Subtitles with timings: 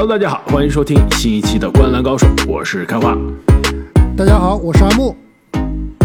[0.00, 3.18] Hello，大家好，欢迎收听新一期的《观篮高手》，我是开花。
[4.16, 5.16] 大家好，我是阿木。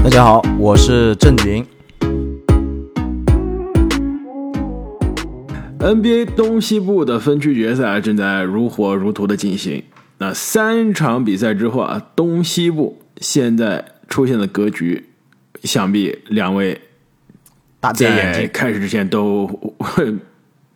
[0.04, 1.64] 大家好，我是郑云。
[5.77, 9.84] NBA 东西部的分区决赛正在如火如荼的进行。
[10.18, 15.10] 那三场比赛之后啊，东西部现在出现的格局，
[15.62, 16.81] 想必两位
[17.80, 19.48] 大在，开始之前都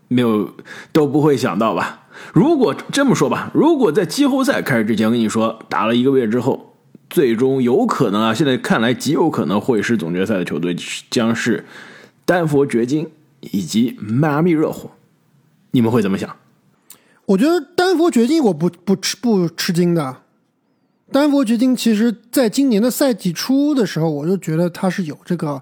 [0.07, 0.53] 没有
[0.91, 2.03] 都不会想到吧？
[2.33, 6.73] 如果这么说吧，如果在季后赛开始之前，跟你说打了一个月之后，
[7.09, 10.75] 最终有可能啊，现在看来极有可能会是总决赛的球队
[11.09, 11.65] 将是
[12.25, 13.09] 丹佛掘金
[13.41, 14.91] 以及迈阿密热火，
[15.71, 16.35] 你们会怎么想？
[17.25, 20.17] 我觉得丹佛掘金我不不吃不吃惊的。
[21.11, 25.61] 丹佛掘金其实在今年的赛季初的时候，我就觉得他是有这个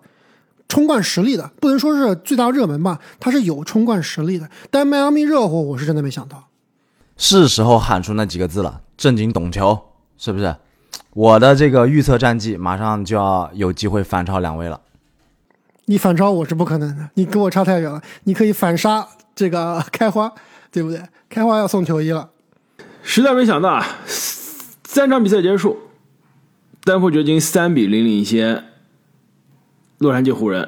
[0.68, 4.50] 冲冠实力的，不能说是最大热门吧，他是有冲冠实力的。
[4.70, 6.48] 但迈阿密热火，我是真的没想到。
[7.18, 9.80] 是时候喊出那几个字了，正经懂球，
[10.18, 10.56] 是不是？
[11.14, 14.82] 我的这个预测战绩马上就要有机会反超两位了。
[15.86, 18.02] 你反超我是不可能的，你跟我差太远了。
[18.24, 20.34] 你可以反杀这个开花，
[20.72, 21.02] 对不对？
[21.30, 22.32] 开花要送球衣了。
[23.04, 25.78] 实在没想到啊，三场比赛结束，
[26.84, 28.64] 丹佛掘金三比零领先
[30.00, 30.68] 洛杉矶湖人。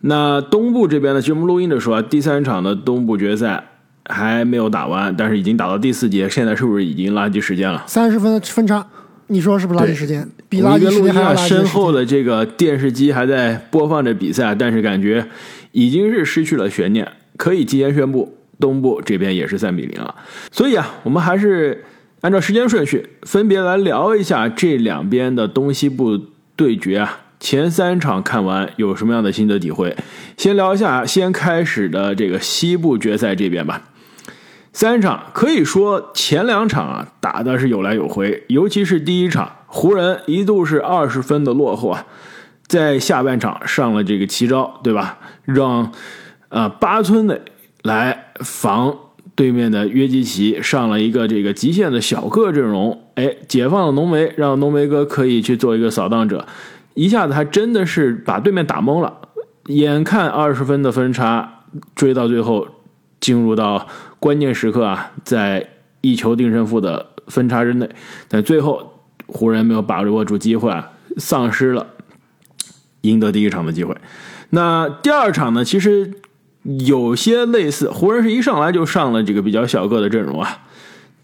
[0.00, 3.64] 那东部这边呢，其实我们录音的时候啊，第三场的东部决赛
[4.04, 7.82] 还没有打完，但是已经打到第四节，现在是不是已经垃圾时间了？
[7.86, 8.86] 三十分的分差，
[9.28, 10.28] 你说是不是垃圾时间？
[10.48, 11.90] 比我垃圾时间还要垃圾身后。
[11.90, 15.26] 的这个电视机还在播放着比赛，但是感觉
[15.72, 20.14] 已经是失去了悬念，可以提前宣布东部这边也是三比零了。
[20.52, 21.82] 所以啊，我们还是
[22.20, 26.20] 按照时间顺序，分别来聊一下这两边的东西部
[26.54, 27.20] 对决啊。
[27.40, 29.96] 前三场看完有什么样的心得体会？
[30.36, 33.82] 先聊一下先开始的这个西部决赛这边吧。
[34.72, 42.06] 三场可以说前两场啊打的是有来有回，尤其是第一场，湖人一度是二十分的落后啊，
[42.66, 45.18] 在下半场上了这个奇招，对吧？
[45.44, 45.92] 让
[46.48, 47.40] 呃八村垒
[47.82, 48.96] 来防
[49.36, 56.46] 对面的约基奇，上了一个这个极限的小个阵容，哎，解放了浓眉，让浓眉哥可以去做一个扫荡者，
[56.94, 59.12] 一下子还真的是把对面打懵了，
[59.66, 62.66] 眼看二十分的分差追到最后，
[63.20, 63.86] 进入到
[64.18, 67.88] 关键时刻啊，在一球定胜负的分差之内，
[68.28, 71.86] 但最后湖人没有把握住机会啊，丧失了
[73.00, 73.96] 赢得第一场的机会。
[74.50, 76.12] 那第二场呢，其实
[76.86, 80.62] 有些类似，湖人是一上来就上了这个比较小个的阵容啊，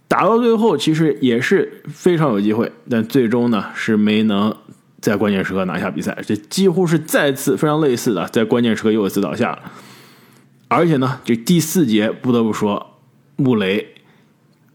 [0.09, 4.54] 打到最后其实也是非常有机会，但最终呢是没能
[5.00, 9.72] 在关键时刻拿下比赛，这几乎是再次非常类似的，在关键时刻又一次倒下了。
[10.69, 12.99] 而且呢，这第四节不得不说，
[13.37, 13.94] 穆雷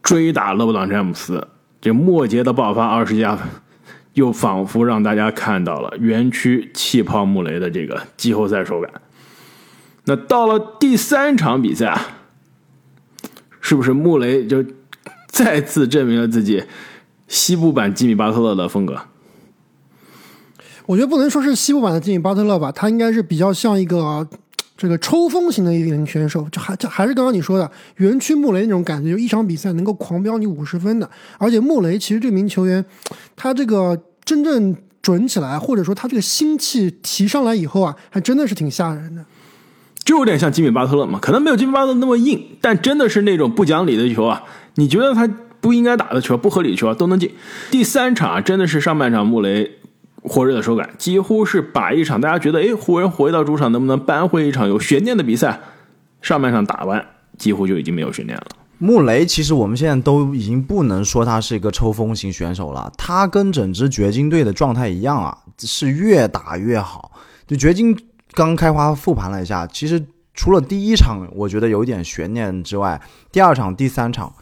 [0.01, 1.47] 追打勒布朗詹姆斯，
[1.79, 3.47] 这末节的爆发二十加分，
[4.13, 8.91] 又仿佛让大家看到了园区气泡穆雷的这个季后赛手感。
[10.05, 12.01] 那到了第三场比赛啊，
[13.61, 14.65] 是不是穆雷就
[15.27, 16.63] 再次证明了自己
[17.27, 18.99] 西部版吉米巴特勒的风格？
[20.85, 24.27] 我觉得不能说是西部版的吉米巴特勒吧，他应该是比较像一个
[24.77, 31.09] 这个抽风型的一名选手，就还就还是刚刚你说的园区穆雷那种感觉，就一场比赛能够狂飙你五十分的。
[31.37, 32.83] 而且穆雷其实这名球员，
[33.35, 39.23] 他这个真正准起来，或者说他这个心气提上来以后啊，还真的是挺吓人的。
[40.03, 44.43] 就有点像吉米巴特勒嘛，可能没有吉米巴特勒那么硬，但真的是那种不讲理的球啊！
[44.75, 45.27] 你觉得他
[45.61, 47.31] 不应该打的球、不合理球啊，都能进。
[47.71, 49.79] 第三场，真的是上半场穆雷
[50.27, 55.59] 火热的手感，几乎是把一场大家觉得哎湖人回到主场能不能扳回一场有悬念的比赛，
[56.21, 57.05] 上半场打完
[57.37, 58.47] 几乎就已经没有悬念了。
[58.77, 67.11] 穆雷其实我们现在都已经不能说他是一个抽风型选手了，他跟整支掘金队的状态一样啊，是越打越好。
[67.47, 67.97] 就掘金
[68.33, 70.03] 刚开花复盘了一下，其实
[70.33, 72.99] 除了第一场我觉得有点悬念之外，
[73.31, 74.33] 第二场、第三场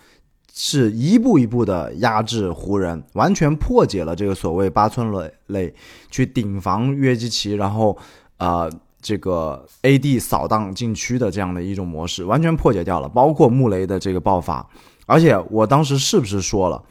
[0.56, 5.74] 是一步一步的压制湖人，完全破解了这个所谓八村垒垒
[6.12, 7.98] 去顶防约基奇，然后
[8.38, 8.72] 呃
[9.02, 14.64] 这个 AD 扫荡禁区的这样的一种模式，完全破解掉了，包括穆雷的这个爆发。
[15.08, 16.84] 而且我当时是不是说了，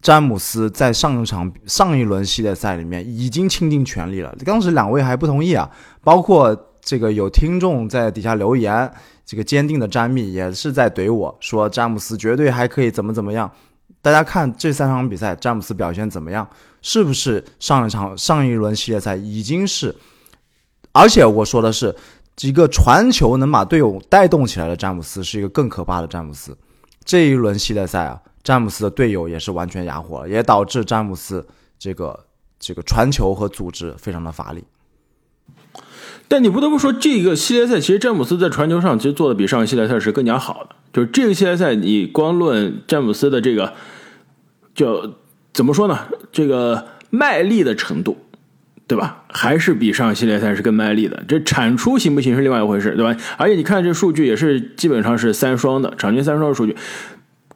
[0.00, 4.36] 詹姆斯在上一场上一轮系列赛里面已经倾尽全力了？
[4.44, 5.70] 当时两位还不同意啊，
[6.02, 8.92] 包括这个有听众在底下留言，
[9.24, 13.50] 这个坚定的詹密也是在怼我说詹姆斯绝对还可以怎么怎么样。
[14.00, 16.48] 大家看这三场比赛，詹姆斯表现怎么样？
[16.80, 19.94] 是不是上一场上一轮系列赛已经是？
[20.90, 21.94] 而且我说的是，
[22.40, 26.56] 一个传球能把队友带动起来的詹姆斯，是一个更可怕的詹姆斯。
[27.04, 31.46] 这一轮系列赛啊，詹姆斯的队友也是完全哑火了，也导致詹姆斯
[31.78, 32.26] 这个
[32.58, 34.64] 这个传球和组织非常的乏力。
[36.32, 40.74] 但你不得不说，这个系列赛其实詹姆斯在传球上其实做的比上个系列赛是更加好的。
[40.90, 43.74] 就是这个系列赛，你光论詹姆斯的这个，
[44.74, 45.12] 就
[45.52, 45.98] 怎么说呢？
[46.32, 48.16] 这个卖力的程度，
[48.86, 49.24] 对吧？
[49.28, 51.22] 还是比上个系列赛是更卖力的。
[51.28, 53.14] 这产出行不行是另外一回事，对吧？
[53.36, 56.74] 而且你看这数据也是基本上是三双的，场均三双的数据。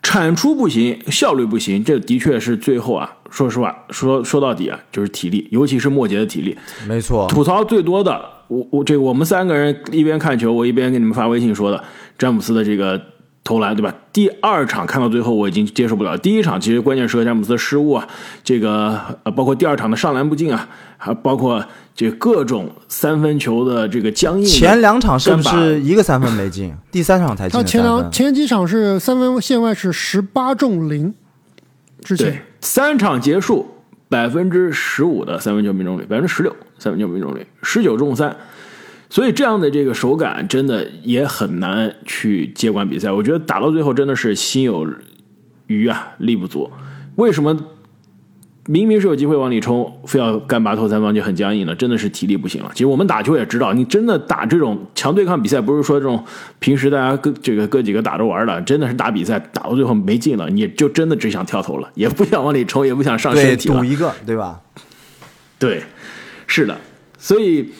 [0.03, 3.17] 产出不行，效率不行，这的确是最后啊。
[3.31, 6.55] 说实话，说说到底啊，就是体力，尤其是末节的体力。
[6.87, 11.83] 没错，吐槽最多的，我我这我们三个人一边看球，我一边给你们发微信说的，
[12.19, 13.01] 詹姆斯的这个
[13.43, 13.95] 投篮，对吧？
[14.13, 16.17] 第二场看到最后我已经接受不了。
[16.19, 18.09] 第一场其实关键时刻詹姆斯的失误啊，
[18.43, 21.65] 这个呃包括第二场的上篮不进啊，还包括
[21.95, 24.47] 这各种三分球的这个僵硬。
[24.47, 26.75] 前两场是不是一个三分没进？
[26.91, 31.15] 第三场才进他前两前几场是三分线外是十八中零，
[32.03, 33.67] 之前三场结束
[34.09, 38.37] 百分之十五的三分球命中率，百分之十六三分球命中率，十九中三。
[39.09, 43.11] 所以这样的这个手感真的也很难去接管比赛。
[43.11, 44.87] 我觉得打到最后真的是心有
[45.69, 46.71] 余啊，力不足。
[47.15, 47.57] 为什么
[48.67, 51.75] 明明是有机会往里冲，非要干拔头三方就很僵硬了？
[51.75, 52.71] 真的是体力不行了。
[52.73, 56.23] 其实我们打球也知道，你真的打这种强对抗比赛，不是说这种
[56.59, 63.77] 平时大家哥这个哥几个打着玩的，真的是打比赛打到最后没劲了，你就真的只想跳投了， 也不想往里冲，也不想上身体了。
[63.77, 64.61] 赌一个，对吧？
[65.59, 65.83] 对，
[66.47, 66.77] 是的，
[67.19, 67.73] 所以。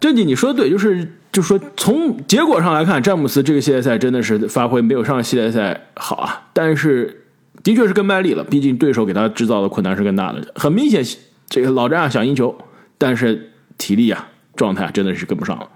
[0.00, 1.02] 这你你说的对，就是
[1.32, 6.42] 就是说，从结果上来看，詹姆斯这个系列赛真的是发挥没有上系列赛好啊。
[6.52, 7.23] 但是
[7.64, 10.52] 的确是更卖力了，毕竟对手给他制造的困难是更大的。
[10.54, 11.02] 很明显，
[11.48, 12.54] 这个老詹啊想赢球，
[12.96, 15.68] 但是体力啊状态真的是跟不上了。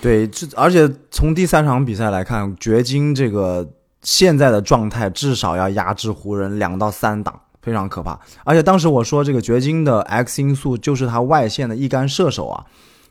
[0.00, 3.68] 对，这而且从第三场比赛来看，掘金这个
[4.02, 8.18] 现在的状态至少要压制湖人两到三档，非常可怕。
[8.44, 12.64] 而且当时我说这个掘金的 X 因素就是他外线的一杆射手啊。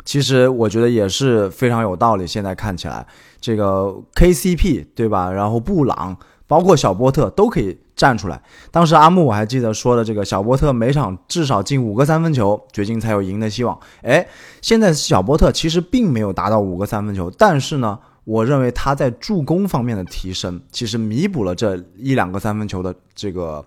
[0.05, 2.27] 其实我觉得也是非常有道理。
[2.27, 3.05] 现在看起来，
[3.41, 5.31] 这个 KCP 对吧？
[5.31, 6.15] 然后布朗，
[6.45, 8.41] 包括小波特都可以站出来。
[8.71, 13.79] 当时阿木我还记得说的，这个小波特每场至少进五个三分球，掘金才有赢的希望。
[14.01, 14.27] 哎，
[14.61, 23.63] 现在小波特其实并没有达到五个三分球，但是呢，我认为他在助攻方面的提升，其实弥补了这一两个三分球的这个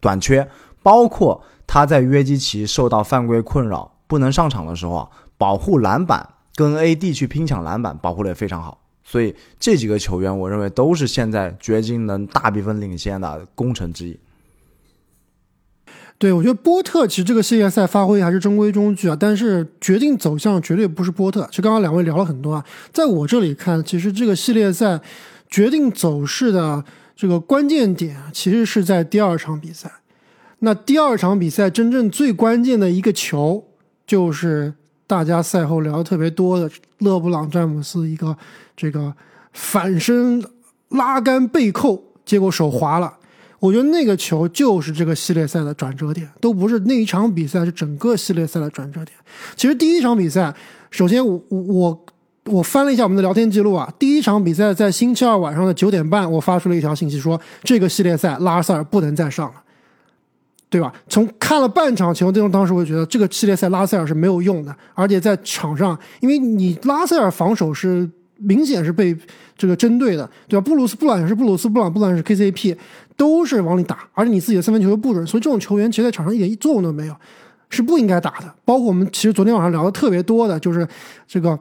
[0.00, 0.48] 短缺。
[0.82, 5.08] 包括他在约基奇受到犯规困扰不能上场的时候啊。
[5.36, 14.18] 保护篮板跟 AD 去拼抢篮板，保护的也非常好，所以这几个球员，我认为都是现在掘金能大比分领先的功臣之一。
[16.16, 21.46] 对，我觉得波特其实这个系列赛发挥还是中规中矩啊，但是决定走向绝对不是波特。
[21.50, 24.98] 其实刚刚两位聊了很多啊，在我这里看，其实这个系列赛
[25.50, 26.82] 决定走势的
[27.14, 29.92] 这个关键点，其实是在第二场比赛。
[30.60, 33.68] 那第二场比赛真正最关键的一个球
[34.06, 34.72] 就是。
[35.06, 38.36] 大家赛后聊的特别多的勒布朗詹姆斯一个
[38.76, 39.14] 这个
[39.52, 40.44] 反身
[40.88, 43.12] 拉杆背扣，结果手滑了。
[43.60, 49.16] 我觉得那个球就是这个系列赛的转折点，都不是那一场比赛，是整个系列赛的转折点。
[49.56, 50.54] 其实第一场比赛，
[50.90, 52.04] 首先我我
[52.44, 59.54] 我翻了一下我们的聊天记录啊，第一场比赛在星期二晚上的九点半，我发出了一条信息说，这个系列赛拉塞尔不能再上了。
[60.74, 60.92] 对吧？
[61.08, 69.16] 从看了半场球，这种当时我就觉得这个系列赛拉塞尔是没有用的，而且在场上，因为你拉塞尔防守是明显是被
[69.56, 70.64] 这个针对的，对吧？
[70.64, 72.76] 布鲁斯布朗也是布鲁斯布朗，不管是 KCP
[73.16, 77.14] 都是往里打，而且你自己的三分球又不准，所以这种球员其实在场上一点作用都没有，
[77.70, 78.52] 是不应该打的。
[78.64, 80.84] 包括我们其实昨天晚上聊的特别多的，就是
[81.28, 81.56] 这个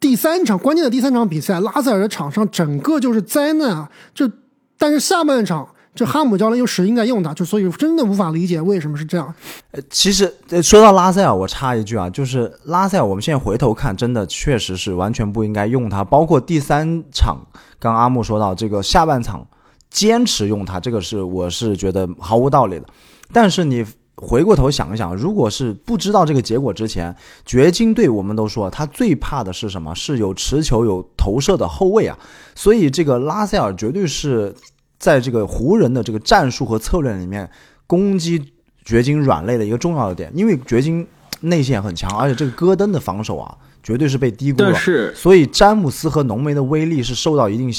[0.00, 3.88] 第三场关键的第三场比赛，拉塞尔的场上整个就是灾难啊！
[4.12, 4.28] 就
[4.76, 5.68] 但是下半场。
[5.96, 9.34] 这哈姆教练又使劲在用他，就所以真的无法理解为什么是这样。
[9.70, 10.30] 呃，其实
[10.62, 16.04] 说到拉塞尔，我插一句啊，就是拉塞尔，我们现在回头看，真的确实是完全不应该用他。
[16.04, 17.38] 包括第三场，
[17.78, 19.46] 刚阿木说到这个下半场
[19.88, 22.86] 坚持用他，这个是我是觉得毫无道理的。
[23.32, 23.82] 但是你
[24.16, 29.94] 回过头想一想，如果是不知道这个结果之前，掘金队我们都说他最怕的是什么？
[29.94, 32.18] 是有持球有投射的后卫啊。
[32.54, 34.54] 所以这个拉塞尔绝对是。
[34.98, 37.48] 在这个湖人的这个战术和策略里面，
[37.86, 38.52] 攻击
[38.84, 41.06] 掘金软肋的一个重要的点，因为掘金
[41.40, 44.74] 内线很强，而且这个戈登的防守啊，绝对是被低估了。
[44.74, 47.70] 是，所以詹姆斯和浓眉的威力是受到一定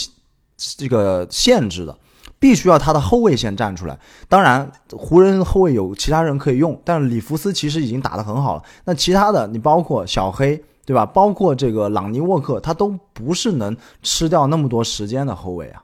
[0.77, 1.97] 这个限制的，
[2.39, 3.97] 必须要他的后卫先站出来。
[4.29, 8.63] 当然，湖人后卫有其他人可以用，但是里弗斯其实已经打得很好了。
[8.85, 11.05] 那其他的，你包括小黑，对吧？
[11.05, 15.81] 包括这个朗尼沃克，他都不是能吃掉那么多时间的后卫啊。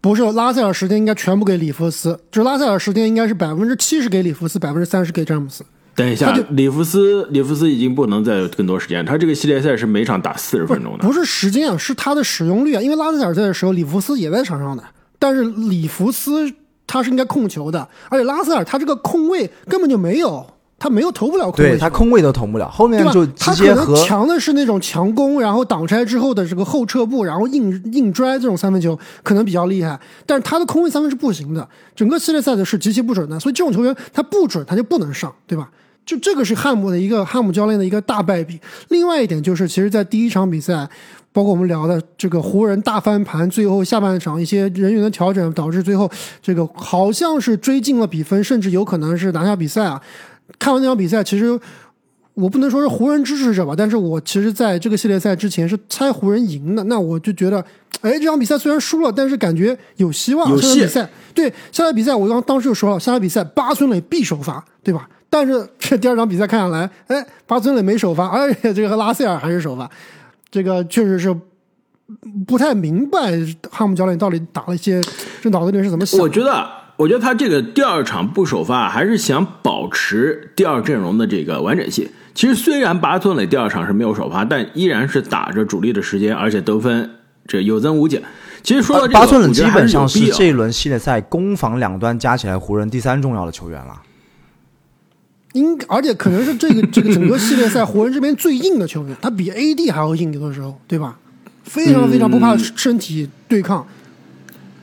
[0.00, 5.64] 不是拉塞尔时间应该全部给里弗斯，就是拉塞尔时间应该是百分之七十给里弗斯，百分之三十给詹姆斯。
[5.94, 9.04] 等一下里弗斯，里弗斯已经不能再有更多时间。
[9.04, 12.80] 他这个系列赛是每场打四十分钟的不，是时间啊，是他的使用率啊。
[12.80, 14.82] 因为拉塞尔在的时候，里弗斯也在场上的，
[15.18, 16.50] 但是里弗斯
[16.86, 20.46] 他是应该控球的，而且拉塞尔他这个控位根本就没有，
[20.80, 23.24] 他没有投不了空位他空位都投不了，后面就？
[23.36, 35.68] 他可能直接和强的是那种强攻，然后挡拆之后的这个后撤步，然后硬硬拽这种三分球可能比较厉害，但是他的空位三分是不行的，整个系列赛的是极其不准的，所以这种球员他不准他就不能上，对吧？
[36.06, 38.58] 就这个是汉姆的一个汉姆教练的一个大败笔。
[38.88, 40.88] 另外一点就是，其实，在第一场比赛，
[41.30, 46.10] 包括我们聊的这个湖人大翻盘，最后下半场一些人员的调整，导致最后
[46.42, 50.00] 这个好像是追进了比分，甚至有可能是拿下比赛啊。
[50.58, 51.58] 看完那场比赛，其实
[52.34, 56.84] 我不能说是湖人支持者吧，但是我其实在这个系列赛之前是猜湖人赢的。
[56.84, 57.64] 那我就觉得，
[58.00, 60.50] 哎，这场比赛虽然输了，但是感觉有希望。
[60.50, 65.08] 有场比赛，对下场比赛，我刚当时就说了，下场比赛巴村磊必首发，对吧？
[65.28, 69.88] 但是这第二场比赛看下来，哎，巴村磊没首发，而且这个拉塞尔还是首发，
[70.50, 71.32] 这个确实是
[72.44, 73.38] 不太明白
[73.70, 75.00] 汉姆教练到底打了一些
[75.40, 76.24] 这脑子里面是怎么想的。
[76.24, 76.66] 我觉得，
[77.00, 82.06] 我觉得他这个第二场不首发，还是想保持第二阵容的这个完整性。
[82.34, 87.10] 其实虽然巴顿磊第二场是没有首发，但依然是打着主力的时间，而且得分
[87.46, 88.22] 这有增无减。
[88.62, 94.02] 其实说到这个，巴顿我觉得还基本上是这一轮系列赛攻防两端加起来湖人第三重要的球员了。
[95.54, 101.18] 应而且可能是这个这个整个系列赛湖人这边最硬的球员，他比 AD 还要硬，有的时候，对吧？
[101.64, 103.86] 非常非常不怕身体对抗。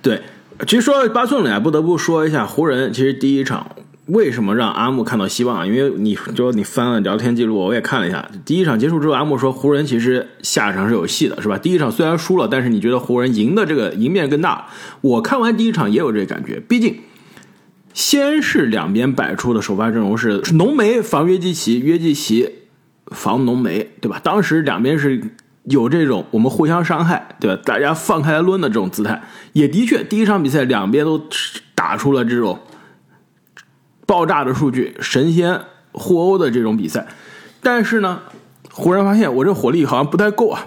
[0.01, 0.19] 对，
[0.65, 2.91] 其实说到巴顿磊，不得不说一下湖人。
[2.91, 3.75] 其实第一场
[4.07, 5.67] 为什么让阿木看到希望？
[5.67, 8.29] 因为你就你翻了聊天记录，我也看了一下。
[8.43, 11.57] 第一场结束之后，阿木说湖人其实下场是有戏的，是吧？
[11.57, 14.67] 第一场虽然输了，但是你觉得湖人赢的这个赢面更大？
[15.01, 16.95] 我看完第一场也有这个感觉，毕竟。
[17.93, 22.47] 先是两边摆出的首发阵容是浓眉防约基奇，约基奇
[23.07, 24.21] 防浓眉，对吧？
[24.23, 25.19] 当时两边是
[25.69, 27.61] 有这种我们互相伤害，对吧？
[27.63, 29.21] 大家放开来抡的这种姿态，
[29.53, 31.21] 也的确，第一场比赛两边都
[31.75, 32.59] 打出了这种
[34.05, 37.07] 爆炸的数据，神仙互殴的这种比赛。
[37.61, 38.21] 但是呢，
[38.71, 40.65] 忽然发现我这火力好像不太够啊。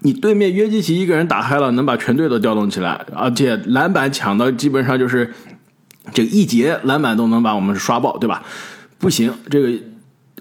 [0.00, 5.32] 你对面约基奇一个人打开了，能把全队都调动起来，而且篮板抢的基本上就是。
[6.10, 8.42] 这一节篮板都能把我们刷爆，对吧？
[8.98, 9.78] 不行，这个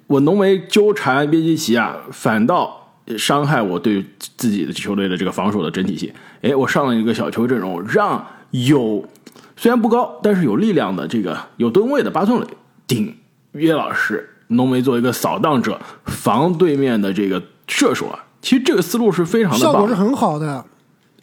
[0.08, 2.77] 我浓眉纠缠约基奇啊，反倒
[3.16, 4.04] 伤害我对
[4.36, 6.12] 自己的球队的这个防守的整体性。
[6.42, 9.08] 哎，我上了一个小球阵容，让有
[9.56, 12.48] 虽然不高，但是有力量的这个有吨位的巴顿磊
[12.88, 13.16] 顶
[13.52, 18.26] 约老师，浓眉做一个扫荡者，防对面的这个射手啊。
[18.42, 20.66] 其实这个思路是非常的棒，效果是很好的。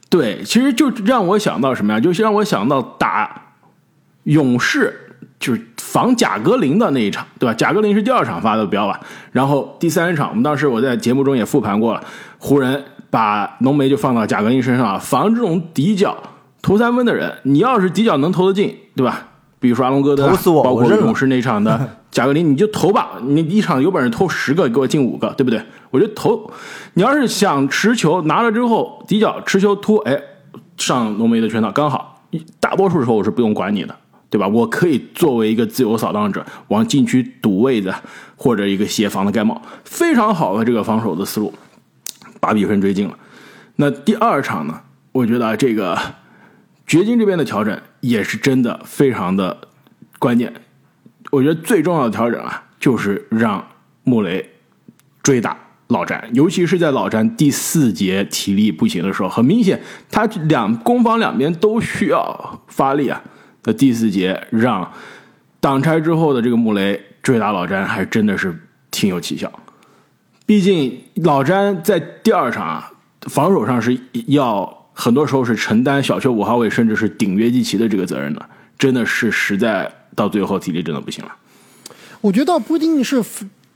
[0.09, 1.99] 对，其实就让我想到什么呀？
[1.99, 3.41] 就是让我想到打。
[4.25, 5.04] 勇士
[5.45, 7.53] 就是防贾格林的那一场，对吧？
[7.53, 8.99] 贾格林是第二场发的标吧，
[9.31, 12.03] 然后第三场，我们当时我在节目中也复盘过了，
[12.39, 16.17] 湖人把浓眉就放到贾格林身上，防这种底角
[16.63, 19.29] 投三分的人，你要是底角能投得进，对吧？
[19.61, 21.79] 比如说阿隆戈德， 投死我，包括勇士那场的
[22.11, 25.63] 贾格林，你就投吧，你一场有本事投十个，给我进五个，对不对？
[25.91, 26.51] 我觉得投，
[26.95, 30.19] 你要是想持球拿了之后底角持球突，哎，
[30.79, 32.23] 上浓眉的圈套刚好，
[32.59, 33.95] 大多数时候我是不用管你的。
[34.31, 34.49] 对吧？
[34.49, 37.95] 我可以作为一个自由扫荡者往禁区堵位的，
[38.37, 41.53] 或者一个协防的盖帽，非常好的这个防守的思路，
[42.41, 43.17] 把比分追进了。
[43.77, 44.81] 那第二场呢？
[45.13, 45.97] 我觉得这个
[46.87, 49.69] 掘金这边的调整也是真的非常的
[50.19, 50.53] 关键。
[51.31, 53.65] 我觉得最重要的调整啊，就是让
[54.03, 54.51] 穆雷
[55.23, 63.23] 追打老詹，尤其是在老詹第四节体力不行的时候，很明显他两攻防两边都需要发力啊。
[63.65, 64.89] 的第四节让
[65.59, 68.57] 挡拆之后的这个穆雷追打老詹，还真的是
[68.93, 69.51] 挺有奇效。
[70.47, 72.93] 毕竟老詹在第二场啊，
[73.23, 81.35] 防守上是要很多时候是承担小球五号位，甚至是顶约基奇的这个责任的，真的是实在到最后体力真的不行了。
[82.21, 83.25] 我觉得不一定是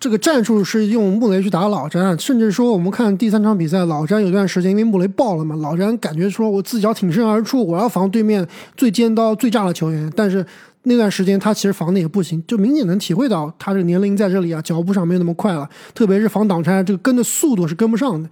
[0.01, 10.47] 这个战术是用穆雷去打老詹，甚至说我们看第三场比赛，老詹有段时间因为穆雷爆了嘛，老詹感觉说我自己要挺身而出，我要防对面最尖刀最炸的球员，但是
[10.85, 18.31] 那段时间他其实防的也不行，就明显能体会到他这个年龄在这里啊，脚步上没有那么快了，特别是防挡拆这个跟的速度是跟不上的，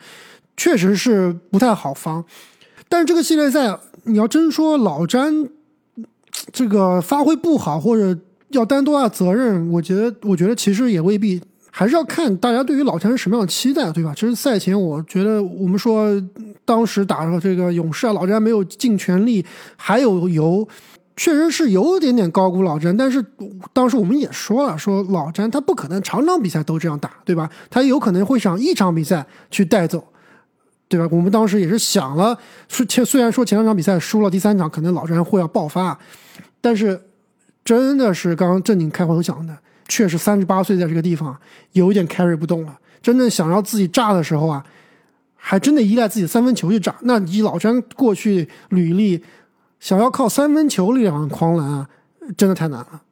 [0.57, 2.25] 确实是不太好防。
[2.89, 5.49] 但是这个系列赛你要真说老詹
[6.53, 8.17] 这个发挥不好或者
[8.51, 11.43] 要担多大责任，我觉得我觉得其实也未必。
[11.79, 14.15] 还是要看大家对于老詹是什么样的期待，对吧？
[14.17, 16.11] 其实赛前我觉得我们说
[16.65, 19.45] 当时打这个勇士啊，老詹没有尽全力，
[19.77, 20.67] 还有油，
[21.17, 22.97] 确实是有点点高估老詹。
[22.97, 23.23] 但是
[23.75, 27.51] 当时我们也说了，说老詹他不可能场场比赛都这样打，对吧？
[27.69, 30.03] 他有可能会想一场比赛去带走。
[30.89, 31.07] 对吧？
[31.11, 35.99] 我们当时也是想了，虽虽然说前两场比赛输了，第三场可能老詹会要爆发，
[36.61, 36.99] 但是
[37.65, 41.37] 真的是刚刚正经开头讲的，确实三十八岁在这个地方
[41.73, 42.79] 有一点 carry 不动了。
[43.03, 44.65] 真正想要自己炸的时候啊，
[45.35, 46.95] 还真得依赖自己三分球去炸。
[47.03, 49.23] 那以老詹过去履历，
[49.81, 51.89] 想要靠三分球力量狂澜啊，
[52.37, 53.03] 真的太难了。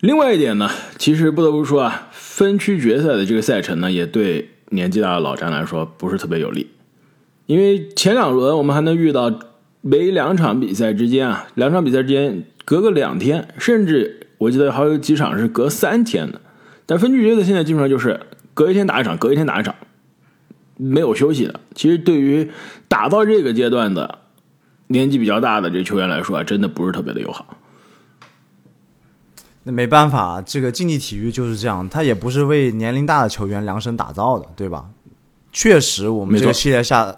[0.00, 4.50] 另外一点呢，其实不得不说啊，分区决赛的这个赛程呢，也对。
[4.72, 6.70] 年纪大的老詹来说不是特别有利，
[7.46, 9.40] 因为前两轮我们还能遇到
[9.80, 16.40] 每两场比赛之间啊，两场比赛之间隔个两天，甚至我记得还有几场是隔三天的。
[16.86, 18.18] 但分区决赛现在基本上就是
[18.54, 19.74] 隔一天打一场，隔一天打一场，
[20.76, 21.60] 没有休息的。
[21.74, 22.50] 其实对于
[22.88, 24.18] 打到这个阶段的
[24.88, 27.56] 年纪比较大的这球员来说啊，真的不是特别的友好。
[29.62, 34.88] 那没办法，这个竞技体育就是这样，它也不是为年龄大的球员量身打造的，对吧？
[35.52, 37.14] 确实，我们这个系列下，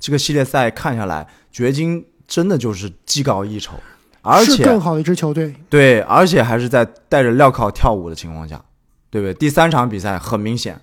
[0.00, 3.74] 这个系列赛看下来，掘金真的就是技高一筹，
[4.24, 5.54] 而且更好一支球队。
[5.68, 8.60] 对，而且还是在带着镣铐跳舞的情况下，
[9.10, 9.34] 对不对？
[9.34, 10.80] 第三场比赛很明显，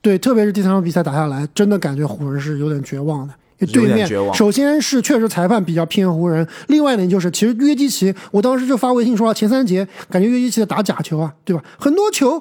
[0.00, 3.34] 对，特别是第三场比赛打下来，真的感觉湖人是有点绝望的。
[3.72, 11.60] 对面首先是确实裁判比较偏湖人，另外一点就是其实约基奇，我当时就发微信说前三节感觉约基奇在打假球啊，对吧？
[11.76, 12.40] 很多球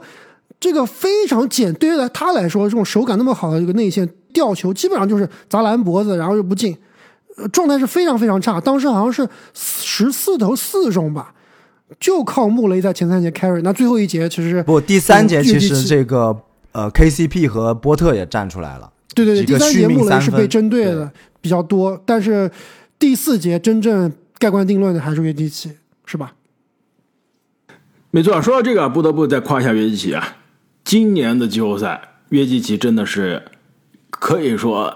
[0.59, 6.77] 这个非常简，对于他来说这种手感那么好的一个内线吊球，基本上就是砸篮脖子然后又不进，
[7.51, 8.59] 状态是非常非常差。
[8.59, 11.33] 当时好像是十四投四中吧，
[11.99, 13.61] 就靠穆雷在前三节 carry。
[13.61, 16.35] 那最后一节其实不第三节其实这个
[16.71, 18.91] 呃 KCP 和波特也站出来了。
[19.15, 22.49] 对对对，第三节穆雷是被针对的比较多，但是
[22.99, 25.71] 第四节真正盖棺定论的还是约基奇，
[26.05, 26.33] 是吧？
[28.11, 30.37] 没错，说到这个，不得不再夸一下约基奇啊！
[30.83, 33.43] 今年的季后赛，约基奇真的是
[34.09, 34.95] 可以说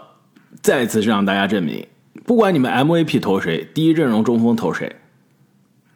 [0.62, 1.86] 再次让大家证明，
[2.26, 4.96] 不管你们 MVP 投谁，第一阵容中锋投谁，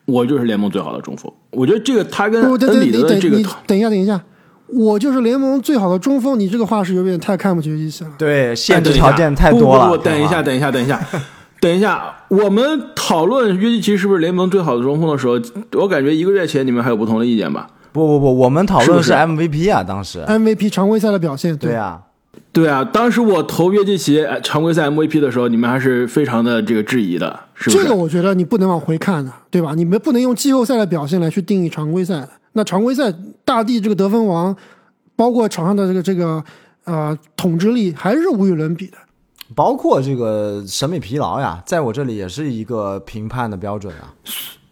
[0.05, 1.31] 我就是联盟最好的中锋。
[1.51, 4.21] 我觉得这个他跟恩里德的这个，等一下，等一下。
[4.67, 8.09] 我就是联盟最好的中锋，你这个话是有点太看不起约基奇了。
[8.17, 9.85] 对，限制条件太多了。
[9.85, 10.99] 不不不，等一下，等一下，等一下，
[11.59, 12.15] 等一下。
[12.29, 15.39] 我们讨论约基奇是不是联盟最好的中锋的时候，
[15.73, 17.67] 我感觉一个月前你们还有不同的意见吧？
[17.91, 21.55] 不不不，我们讨论的是 MVP 啊，当时 MVP 常规赛的表现。
[21.55, 22.01] 对啊，
[22.55, 29.73] 对啊，当时我投约基奇常规赛 MVP 的时候，你们还是非常的这个质疑的，是这个我觉得你不能往回看的，对吧？
[29.75, 32.29] 你们不能用季后赛的表现来去定义常规赛的。
[32.53, 33.13] 那常规赛
[33.43, 34.55] 大帝这个得分王。
[35.17, 36.43] 包括场上的这个这个
[36.83, 38.97] 呃统治力还是无与伦比的，
[39.55, 44.11] 包括这个审美疲劳呀，在我这里也是一个评判的标准啊。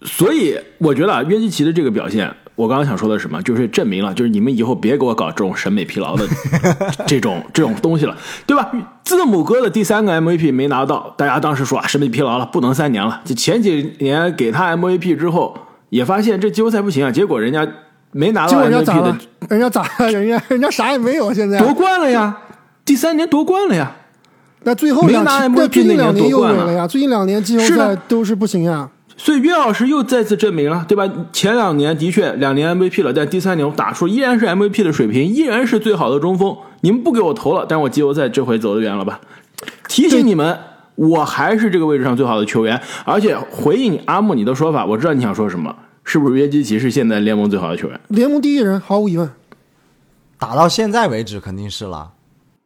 [0.05, 6.25] 所以我觉得啊，约基奇的这个表现，我刚刚想说的是什么，就是证明了，就是你们以后别给我搞这种审美疲劳的
[7.07, 8.71] 这种这种东西了，对吧？
[9.03, 13.21] 字母哥的第三个 MVP 没拿到，大家当时说啊，审美疲劳了，不能三年了。
[13.25, 15.57] 就前几年给他 MVP 之后，
[15.89, 17.67] 也发现这季后赛不行啊，结果人家。
[18.15, 19.17] 没拿到 MVP 的，
[19.49, 20.11] 人家咋了？
[20.11, 22.37] 人家人家啥也没有， 现在夺冠了呀！
[22.85, 23.91] 第三年夺冠了呀！
[24.65, 26.85] 那最后没拿 MVP 最近两年又稳了呀！
[26.87, 28.87] 最近两年季后赛都是不行呀！
[29.15, 31.07] 所以约老师又再次证明了，对吧？
[31.31, 36.55] 前两年的确两年 MVP 了，但第三年我打出依然是 MVP 的水平，依然是最好的中锋。
[36.81, 39.21] 你们不给我投了，但是我季后赛这回走得远了吧？
[39.87, 40.57] 提醒你们，
[40.95, 42.81] 我还是这个位置上最好的球员。
[43.05, 45.73] 而且回应阿木你的说法，我知道你想说什么。
[46.03, 47.97] 是不是约基奇是现在联盟最好的球员？
[48.09, 49.29] 联盟第一人，毫无疑问。
[50.37, 52.11] 打到现在为止，肯定是了。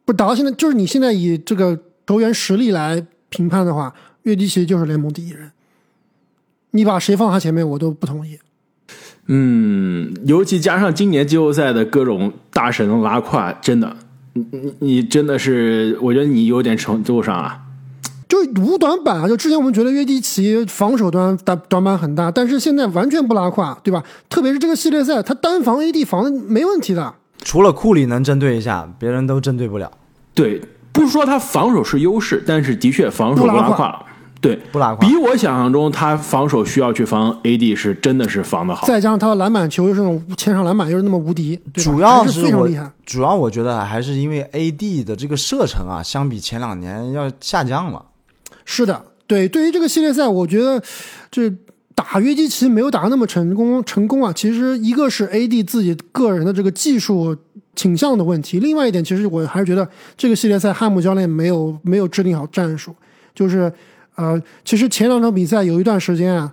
[0.04, 5.52] 不打到现在，就是你现在以这个球员实力来评判的话，约基奇就是联盟第一人。
[6.70, 8.38] 你把谁放他前面，我都不同意。
[9.26, 13.96] 嗯，尤其加上今年季后赛的各种大神拉胯，真的，
[14.32, 17.60] 你你你真的是，我觉得你有点程度上啊。
[18.28, 19.26] 就无短板啊！
[19.26, 24.04] 就之前我们觉得约基奇防守端短短板很大，但是现在完全不拉胯，对吧？
[24.28, 27.14] 特别是这个系列赛，他单防 AD 防的没问题的。
[27.42, 29.90] 除了库里能针对一下，别人都针对不了。
[30.34, 30.60] 对，
[30.92, 34.04] 不是说他防守是优势，但是的确防守不拉胯。
[34.40, 35.06] 对，不拉胯。
[35.06, 38.86] 比我想象中，他防守需要去防 AD 是真的是防的好。
[38.86, 42.90] 再加上他的篮板球又是那种前场篮板又是那么无敌，主要是非常厉害。
[43.04, 48.04] 主要我觉得还是因为 AD 的这个射程啊，相比前两年要下降了。
[48.64, 50.80] 是的，对，对于这个系列赛，我觉得
[51.30, 51.52] 这
[51.94, 57.36] 打约基奇没有打得那么成功成功啊，其实一个是 AD 自己个人的这个技术
[57.74, 62.94] 倾向的问题，另外一点其实我还是觉得这个系列赛汉姆教练没有没有制定好战术，
[63.34, 63.72] 就是
[64.18, 66.52] 呃，其实前两场比赛有一段时间啊。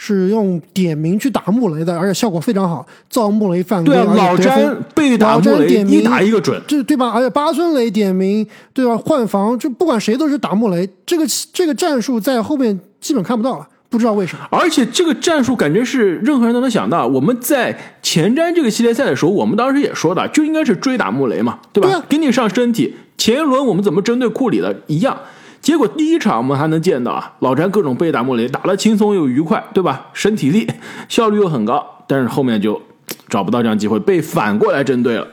[0.00, 3.92] 是用点名去打穆雷的，而且效果非常好，造穆雷犯规。
[3.92, 7.10] 对啊，老詹被打穆雷一打一个准，这对吧？
[7.10, 8.96] 而且巴孙雷点名，对吧？
[8.96, 10.88] 换防，就不管谁都是打穆雷。
[11.04, 14.46] 这个这个战术在后面基本看不到了，不知道为什么。
[14.52, 17.04] 而且这个战术感觉是任何人都能想到。
[17.04, 22.04] 我们在前瞻这个系列赛的时候，我们当时也说的，就应该是追打穆雷嘛，对吧？
[22.08, 22.94] 给你上身体。
[23.16, 25.18] 前一轮我们怎么针对库里的一样。
[25.60, 30.06] 结果第一场我们还能见到啊，老詹各种被打莫雷，打得轻松又愉快，对吧？
[30.12, 30.70] 身体力
[31.08, 32.80] 效率又很高，但是后面就
[33.28, 35.26] 找不到这样机会，被反过来针对了。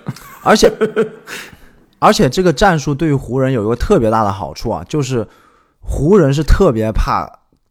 [0.43, 0.71] 而且，
[1.99, 5.25] 而且这个战术对于湖人有一个特别大的好处啊，就是
[5.79, 7.27] 湖人是特别怕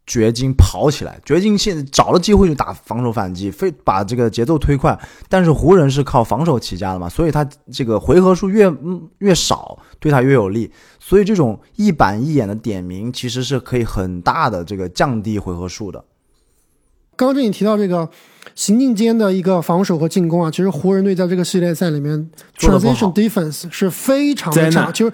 [0.06, 4.98] 掘金跑起来，掘金现在找了机会就打防守反击，非把这个节奏推快。
[5.28, 8.70] 但是湖人是靠防守起家的嘛，所以他这个回合数越
[9.18, 10.70] 越少，对他越有利。
[11.00, 16.04] 所以这种一板一眼的点名，其实是可以很大的这个降低回合数的。
[17.16, 18.08] 刚刚这里提到这个
[18.54, 25.12] 行进间的一个防守和进攻啊，其实湖人队在这个系列赛里面 transition defense 是非常的差，就是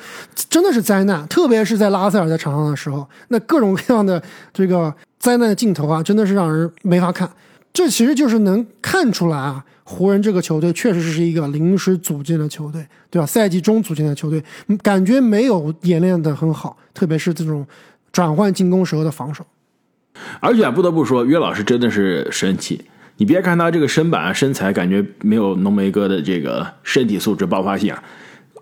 [0.49, 1.27] 真的是灾难。
[1.29, 7.31] 特别是在拉塞尔在场上的时候，那各种各样的这个灾难的镜头啊，真的是让人没法看。
[7.73, 9.65] 这其实就是能看出来啊。
[9.85, 13.27] 湖人这个球队确实是一个临时组建的球队，对吧？
[13.27, 14.41] 赛季中组建的球队，
[14.83, 17.67] 感觉没有演练的很好，特别是这种
[18.13, 19.45] 转换进攻时候的防守。
[20.41, 22.85] 而且不得不说，约老师真的是神奇。
[23.17, 28.03] 你别看他这个身板身材，感觉没有浓眉哥的这个身体素质爆发性啊。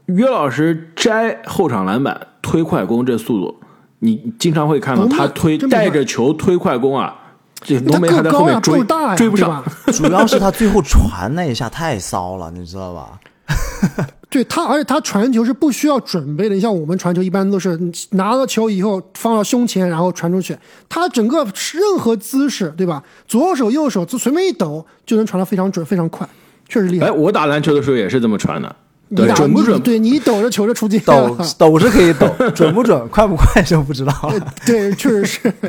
[0.06, 3.60] 约老师摘后场篮板推快攻这速度，
[4.00, 7.14] 你经常会看到他推带着球推快攻啊。
[7.60, 8.80] 这浓眉还在后面追，
[9.16, 9.64] 追不上。
[9.92, 13.20] 主要是他最后传那一下太骚了，你知道吧？
[14.30, 16.54] 对他，而且他传球是不需要准备的。
[16.54, 20.54] 你像我们传球，一般都是拿到球以后放到胸前，然后传出去。
[20.86, 21.38] 他整个
[21.72, 23.02] 任何姿势，对吧？
[23.26, 26.28] 左手右手就随便一抖，就能传的非常准、非常快，
[26.68, 27.06] 确实厉害。
[27.06, 28.76] 哎，我打篮球的时候也是这么传的，
[29.16, 29.80] 对，准不准？
[29.80, 34.54] 对你抖着球就出界，抖抖是可以抖， 准不准、快不快就不知道了。
[34.66, 35.52] 对，确实是。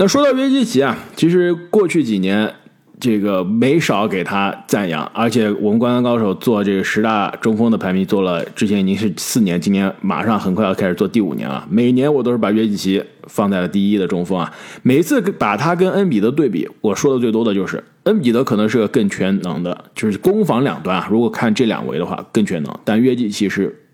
[0.00, 2.54] 那说到约基奇啊，其实过去几年
[3.00, 11.66] 这个没少给他赞扬，而且我们灌篮高手做这个十大中锋的排名做了，之前已经是四年，今年马上很快要开始做第五年了。
[11.70, 21.08] 每年我都是把约基奇放在了第一的中锋啊，每次把他跟恩比德对比，我说的最多的就是恩比德可能是个更全能的，就是攻防两端啊。
[21.10, 23.84] 如果看这两位的话更全能，但约基奇是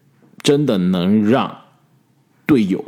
[0.42, 1.54] 真的能让
[2.46, 2.82] 队友。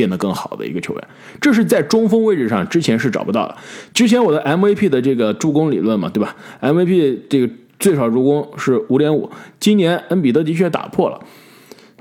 [0.00, 1.08] 变得更好的一个球员，
[1.42, 3.54] 这是在中锋位置上之前是找不到的。
[3.92, 11.20] 之前我的 MVP 的这个助攻理论嘛，对吧？MVP 这个最少助攻是五点五，今年恩比德的确打破了，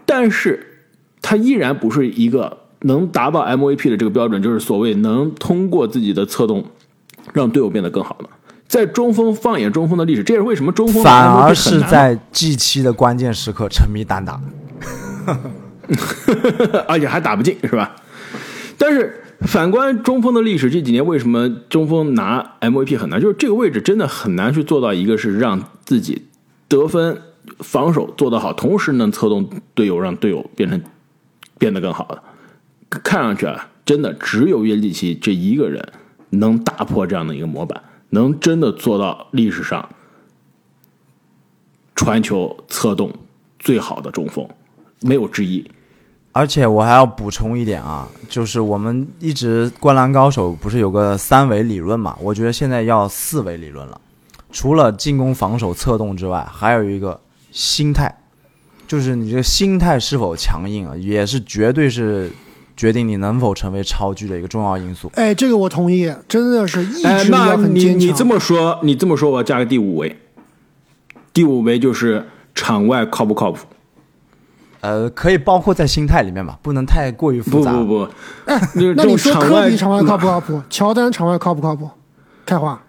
[0.06, 0.66] 但是
[1.22, 6.64] 他依然不是一个能达到 MVP 的这个标准，就是所谓能通过自己的策动
[7.34, 8.30] 让队友变得更好的。
[8.70, 14.40] 在中锋放眼中锋的历史，这也是为什么中锋反而是在 G 七的关键时刻沉迷单打。
[16.88, 17.96] 而且还打不进，是吧？
[18.78, 23.20] 但是反观中锋的历史，这几年为什么中锋拿 MVP 很难？
[23.20, 26.28] 就是这个位置真的很难去做到一个是让自己
[26.68, 27.22] 得分、
[27.60, 30.82] 防守做得好，同时能策动队友，让队友变成
[31.58, 32.24] 变得更好的。
[33.04, 35.94] 看上去啊，真的只有约基奇这一个人
[36.32, 39.90] 能打破这样的一个模板，能真的做到历史上
[41.96, 43.14] 传球策动
[43.58, 44.48] 最好的中锋，
[45.02, 45.70] 没有之一。
[46.40, 52.16] 而且我还要补充一点啊，就是我们一直灌篮高手不是有个三维理论嘛？
[52.22, 54.00] 我觉得现在要四维理论了。
[54.50, 57.20] 除了进攻、防守、策动之外，还有一个
[57.52, 58.20] 心态，
[58.88, 62.32] 就是你这个心态是否强硬啊，也是绝对是
[62.78, 65.12] 决定你能否成为超巨的一个重要因素。
[65.16, 68.00] 哎，这个我同意，真的是意志力要很坚强。
[68.00, 70.18] 你你这么说，你这么说，我要加个第五维。
[71.34, 72.26] 第五维就是
[72.56, 73.66] 场外靠不靠谱。
[74.82, 77.72] 呃，可以包括在心态里面吧，不能太过于复杂。
[77.74, 78.12] 不不不，
[78.46, 78.62] 哎，
[78.96, 80.62] 那你说科比场外靠不靠谱？
[80.70, 81.90] 乔丹场外靠不靠谱？
[82.46, 82.82] 开花。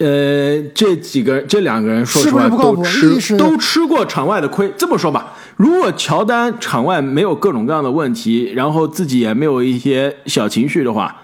[0.00, 4.72] 呃，这几个这两个人说实话都吃都吃过场外的亏。
[4.76, 11.16] 这么说吧，如果乔丹场外没有各种各样的问题，然后自己也没有一些小情绪的话，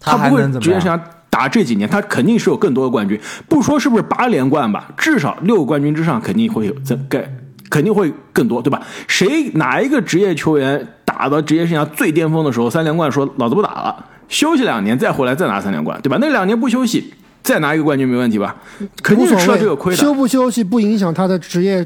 [0.00, 3.20] 他不会职业生涯打这几年，他肯定是有更多的冠军。
[3.48, 7.30] 不说是不是八连冠吧，至少六个冠军之上肯定会有这概。
[7.70, 8.80] 肯定会更多，对吧？
[9.06, 16.18] 谁哪一个职业球员打到职业生涯最巅峰的时候，三连冠说老子不打了，休息两年再回来再拿三连冠，对吧？
[16.20, 18.56] 那两年不休息再拿一个冠军没问题吧？
[19.02, 20.00] 肯定是吃了这个亏的。
[20.00, 21.84] 休不休息不影响他的职业，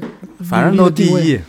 [0.49, 1.39] 反正都第一，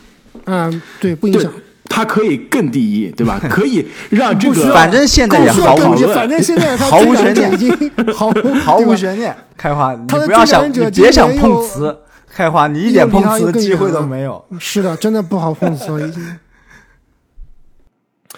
[0.45, 1.51] 嗯、对，不影响。，
[1.89, 3.39] 他可以更第一，对吧？
[3.49, 7.71] 可以让这个反正现在也毫无更直论反正现在他毫无悬念已经
[8.13, 9.35] 毫无毫无悬念。
[9.55, 11.95] 开花，你不要想，你别想碰瓷，
[12.33, 14.43] 开花，你一点碰瓷的机会都没有。
[14.59, 16.21] 是的，真的不好碰瓷了已经。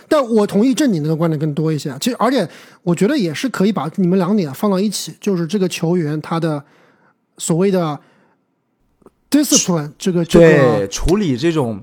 [0.07, 1.97] 但我同意正你那个观点更多一些啊。
[1.99, 2.47] 其实，而且
[2.83, 6.63] 我觉得也是可以把你们两点放到一起，就是这个球员他的
[7.37, 7.99] 所谓的
[9.31, 11.81] discipline，这个这对，个处理这种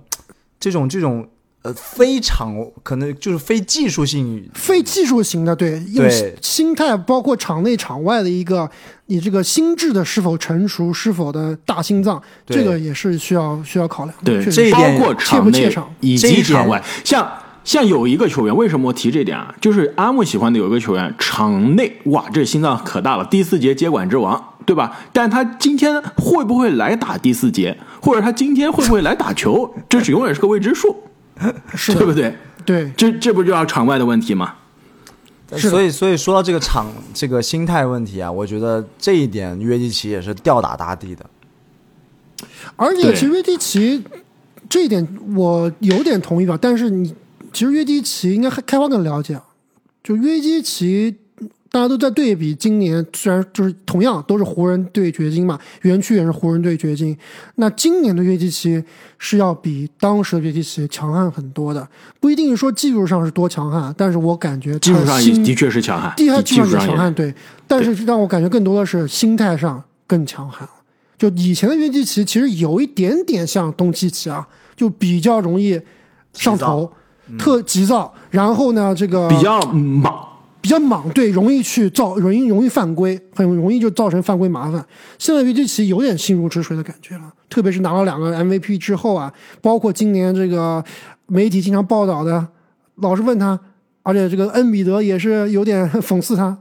[0.61, 1.27] 这种这种
[1.63, 8.69] 呃非常可能就是非技术性非技术型的，对，用对心态，包括场内场外的一个
[9.07, 14.25] 你这个心智的是否成熟，是否的大心脏，这个也是需要需要考量的。
[14.25, 17.31] 对这一点包括切场内不切场以及场外，像
[17.65, 19.55] 像有一个球员，为什么我提这点啊？
[19.61, 24.99] 就是阿木喜欢的有一个球员，场内哇，这心脏可大了，第四节接管之王，对吧？
[25.13, 30.97] 但他今天会不会来打第四节，或者他今天会不会来打球，这是永远是个未知数，
[31.75, 32.37] 是，对不对？
[32.65, 34.55] 对，这这不就要场外的问题吗？
[35.57, 41.27] 所以，所以说到这个场这个心态问题啊，我觉得这一点约基奇也是吊打大帝的。
[42.77, 44.03] 而且其实约基奇
[44.69, 47.15] 这一点我有点同意吧，但是你
[47.53, 49.45] 其实约基奇应该还开花更了解啊，
[50.03, 51.17] 就约基奇。
[51.73, 57.17] 大家都在对比，今年虽然就是同样都是湖人对掘金嘛，园区也是湖人对掘金，
[57.55, 58.85] 那今年的约基奇
[59.17, 61.89] 是要比当时的约基奇强悍很多的，
[62.21, 67.35] 不一定说技术上是多强悍，但是我感觉技术上的确是强悍，第一技术上强悍，对，
[67.67, 70.71] 但是让我感觉更多的是心态上更强悍了。
[71.17, 75.81] 就以前的约基奇其实有一点点像东契奇啊，就比较容易
[76.35, 76.93] 上头，
[77.39, 80.29] 特急躁，然后呢，这个比较莽。
[80.63, 84.83] 比较莽，对，容易去造，容易容易犯规，很容易就造成犯规麻烦。
[85.19, 90.83] 现在约基奇有点心如止水的感觉了，特别是拿了两个 MVP 之后啊，包括今年这个
[91.27, 92.47] 媒体经常报道的，
[92.97, 93.59] 老是问他，
[94.05, 96.57] 而且这个恩比德也是有点讽刺他，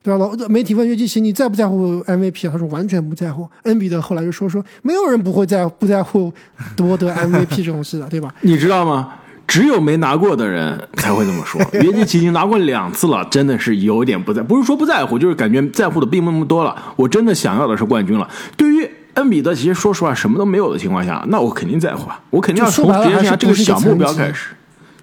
[0.00, 0.18] 对吧？
[0.18, 2.52] 老媒体问约基奇你在不在乎 MVP 啊？
[2.52, 3.48] 他说完全不在乎。
[3.64, 6.32] 恩比德后来就说说没有人不会在不在乎
[6.76, 8.32] 夺得 MVP 这种事的，对吧？
[8.42, 9.14] 你知道吗？
[9.46, 11.60] 只有没拿过的人才会这么说。
[11.80, 16.74] 约基奇已经拿过两次了，真的是有点不在，不是说不在乎，就是感觉在乎的并不那么多了。
[16.96, 18.28] 我真的想要的是冠军了。
[18.56, 24.48] 对于恩比德，其实说实话什么都没有的情况下，那我肯定在乎啊，我肯定要从就说白了职业生涯这个小目标开始。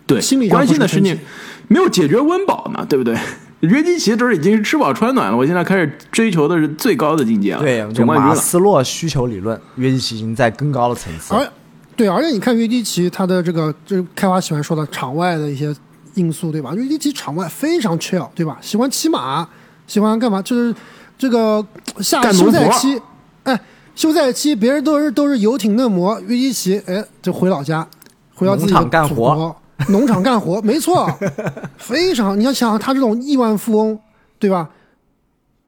[0.06, 1.20] 对，心理上关心的事情不是你
[1.68, 3.18] 没有解决温饱呢，对不对？
[3.62, 8.34] 约基奇这是已经是吃饱穿暖了，我现在开始追求的是最高的境界了，对，就总冠军了。
[8.34, 11.36] 马斯洛需求理论，约基奇已经在更高的层次。
[11.36, 11.48] 而
[11.96, 15.76] 对，而且你看约基奇他的这个，就是开花喜欢说的场外的一些
[16.16, 16.74] 因素，对吧？
[16.74, 18.58] 约基奇场外非常 chill，对吧？
[18.62, 19.48] 喜欢骑马，
[19.88, 20.42] 喜欢干嘛？
[20.42, 20.74] 就是
[21.18, 21.66] 这个
[22.00, 23.00] 下休赛期，
[23.44, 23.60] 哎，
[23.94, 27.88] 休赛期别人都是都是游艇嫩模，约基奇哎就回老家，
[28.34, 31.08] 回到自己的农场干祖活国，农场干活，没错，
[31.78, 32.40] 非常。
[32.40, 34.00] 你要想他这种亿万富翁，
[34.40, 34.70] 对吧？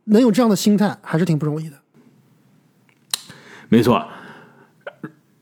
[0.05, 1.77] 能有这样的心态，还是挺不容易的。
[3.69, 4.05] 没错，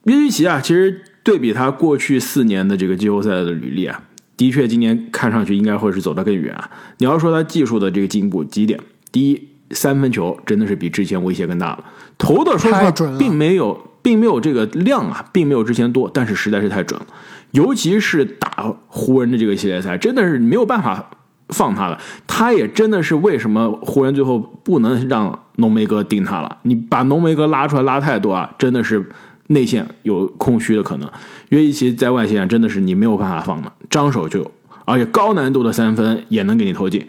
[0.05, 4.01] 约基奇啊，其实对比他过去四年的这个季后赛的履历啊，
[4.35, 6.69] 的确今年看上去应该会是走得更远啊。
[6.97, 8.79] 你要说他技术的这个进步几点，
[9.11, 11.83] 第一，三分球真的是比之前威胁更大了，
[12.17, 17.05] 投的说实话准并没有，并没有这个量啊，并没有之前多，但是实在是太准了，
[17.51, 21.09] 尤其是打湖人的这个系列赛，真的是没有办法。
[21.49, 26.57] 放他了，他也真的是为什么湖人最后不能让浓眉哥盯他了？
[26.61, 29.05] 你把浓眉哥拉出来拉太多啊，真的是
[29.51, 31.09] 内线有空虚的可能。
[31.49, 34.51] 约基奇在外线真的是你没有办法放的，张手就有，
[34.85, 37.05] 而且高难度的三分也能给你投进，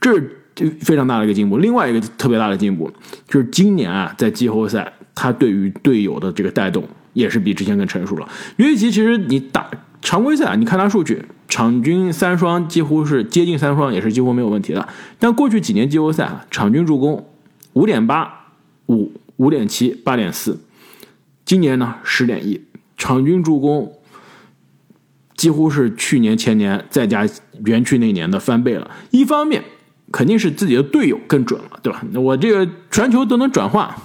[0.00, 0.40] 这是
[0.80, 1.58] 非常大的一个进步。
[1.58, 2.92] 另外一个特别大的进步
[3.26, 8.28] 就是今年啊，在季后赛他对于队友的这个带动也是比之前更成熟了。
[8.56, 9.70] 约基奇其实你打
[10.02, 14.86] 常规赛啊，你看他数据，场均三双几乎是接近三双，也是几乎没有问题的。
[15.18, 17.26] 但过去几年季后赛啊，场均助攻
[17.72, 18.48] 五点八、
[18.86, 20.60] 五、五点七、八点四，
[21.46, 22.60] 今年呢十点一，
[22.98, 23.90] 场均助攻
[25.36, 27.26] 几乎是去年、前年再加
[27.64, 28.90] 园区那年的翻倍了。
[29.12, 29.62] 一方面
[30.12, 32.04] 肯定是自己的队友更准了，对吧？
[32.14, 33.96] 我这个传球都能转化，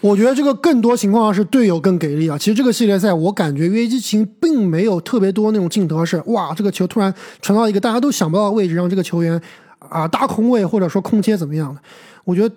[0.00, 2.38] 我觉得这个更多情况下是队友更给力啊。
[2.38, 9.38] 其实这个系列赛，我感觉约基奇并没有特别多那种镜头是哇，这个球突然传到一个大家都想不到的位置，让这个球员
[9.80, 11.80] 啊搭空位或者说空切怎么样的。
[12.24, 12.54] 我觉得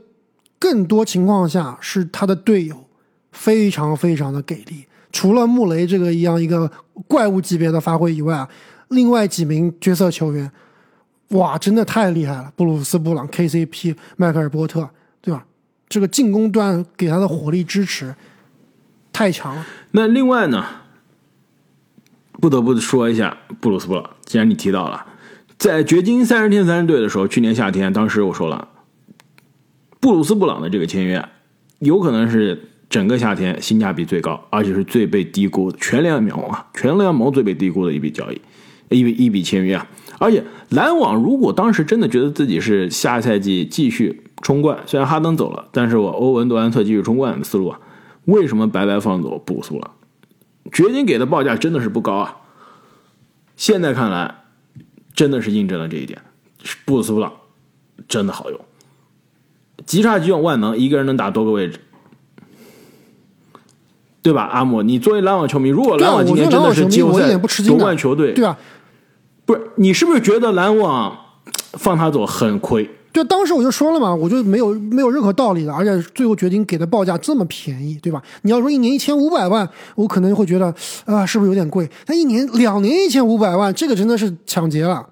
[0.58, 2.87] 更多情况下是他的队友
[3.38, 4.86] 非常非常的给力。
[5.12, 6.69] 除了穆雷这个一样一个
[7.08, 8.50] 怪物级别的发挥以外啊，
[8.89, 10.52] 另外几名角色球员
[11.30, 12.52] 哇，真的太厉害了！
[12.56, 14.89] 布鲁斯·布朗、KCP、迈克尔·波特，
[15.21, 15.45] 对吧？
[15.88, 18.13] 这个进攻端给他的火力支持
[19.13, 19.65] 太强了。
[19.91, 20.65] 那另外呢，
[22.34, 24.10] 不得不说一下布鲁斯·布朗。
[24.26, 25.06] 既然你提到了，
[25.58, 28.67] 在掘金三十天三十队的时候，去年夏天，当时我说了，
[30.00, 31.23] 布鲁斯·布朗的这个签约
[31.80, 38.41] 有可能是整个夏天性价比最高，而且是最被低估的，全联盟啊，全联盟最被低估的一笔交易，
[38.89, 39.88] 一笔一笔签约啊。
[40.19, 47.80] 而且篮网如果当时真的觉得自己是下赛季继续冲冠，虽然哈登走了，但是我欧文、杜兰特继续冲冠的思路啊，
[48.26, 49.91] 为什么白白放走布鲁斯了？
[50.71, 52.38] 掘金给的报价真的是不高啊。
[53.56, 54.43] 现在看来，
[55.13, 56.21] 真的是印证了这一点，
[56.86, 57.34] 布斯布朗
[58.08, 58.60] 真的好用，
[59.86, 61.80] 即插即用，万能，一个人能打多个位置，
[64.21, 64.43] 对吧？
[64.43, 68.58] 阿莫，你作为篮网球迷，如果篮网今年真的是季后赛夺冠球队，对啊。
[69.45, 71.17] 不是你是不是觉得篮网
[71.73, 72.89] 放他走很亏？
[73.13, 78.21] 就当时我就说了嘛，我就没有没有任何道理的，而且最后决定给的报价这么便宜，对吧？
[78.41, 80.65] 你要说一年一千五百万，我可能会觉得
[81.06, 81.89] 啊，是不是有点贵？
[82.06, 85.08] 但一年两年一千五百万，这个真的是抢劫了。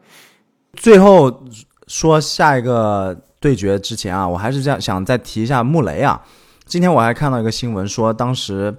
[0.73, 1.43] 最后
[1.87, 6.21] 说下一个对决之前啊，我还是这样想再提一下穆雷啊。
[6.65, 8.75] 今天我还看到一个新闻说，当时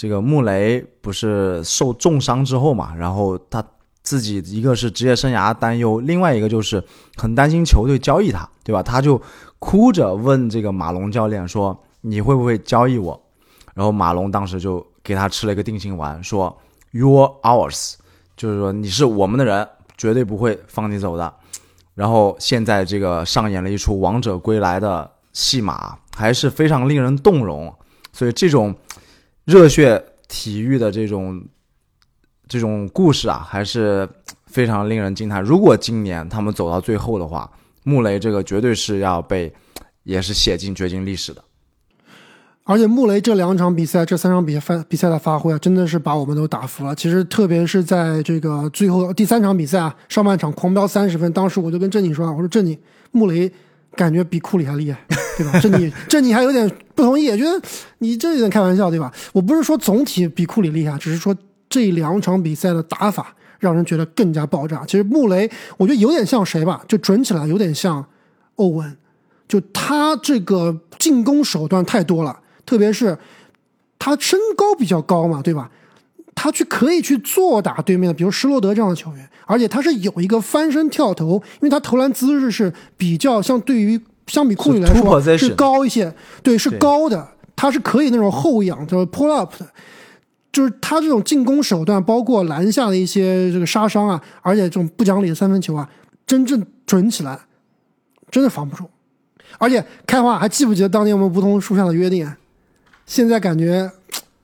[0.00, 3.62] 这个穆雷不是受重伤之后嘛，然后他。
[4.02, 6.82] 自己一个是职业生涯担忧，另外一个就是
[7.16, 8.82] 很担心球队交易他，对吧？
[8.82, 9.20] 他就
[9.58, 13.22] 哭着问这个马龙教练说：“你会不会交易我？”
[13.74, 16.58] 然后马龙当时就给他吃了一个定心丸，说
[16.94, 17.96] ：“You're ours，
[18.38, 21.34] 就是说你是我们的人，绝对不会放你走的。”
[21.94, 27.72] 然后现在这个上演了一出王者归来的戏码，还是非常令人动容。
[28.14, 28.74] 所以这种
[29.50, 31.42] 热血体育的这种。
[32.52, 34.08] 这种故事啊，还是
[34.46, 35.40] 非常令人惊叹。
[35.40, 37.48] 如果今年他们走到最后的话，
[37.84, 39.54] 穆雷这个绝对是要被，
[40.02, 41.44] 也是写进掘金历史的。
[42.64, 46.92] 而且穆雷这两场比赛，这三场比赛比赛的发挥啊，真的是把我们都打服了。
[46.92, 52.76] 其实特别是在这个最后第三场比赛啊，上半场狂飙三十分，当时我就跟正经说啊，我说正经，
[53.12, 53.48] 穆雷
[53.96, 54.98] 感觉比库里还厉害，
[55.38, 55.58] 对吧？
[55.60, 57.60] 这你这你还有点不同意，觉得
[57.98, 59.12] 你这有点开玩笑，对吧？
[59.32, 61.36] 我不是说总体比库里厉害，只是说。
[61.72, 64.84] 这两场比赛的打法让人觉得更加爆炸。
[64.84, 66.82] 其实穆雷，我觉得有点像谁吧？
[66.88, 68.04] 就准起来有点像
[68.56, 68.96] 欧文，
[69.46, 73.16] 就他这个进攻手段太多了，特别是
[74.00, 75.70] 他身高比较高嘛，对吧？
[76.34, 86.12] 他去可以去做打对面的，比如施罗德这样的球员，而且他是有一个翻身跳投，因为他投篮姿势是比较相对于相比库里来说是高一些，
[86.42, 89.66] 对，是高的，他是可以那种后仰就是 pull up 的。
[90.52, 95.88] 就是他这种进攻手段，包括篮下的一些这个杀伤啊，而且这种不讲理的三分球啊，
[96.26, 97.38] 真正准起来，
[98.32, 98.84] 真的防不住。
[99.58, 102.28] 而且开花还记不记得当年我们梧桐树下的约定？
[103.06, 103.88] 现在感觉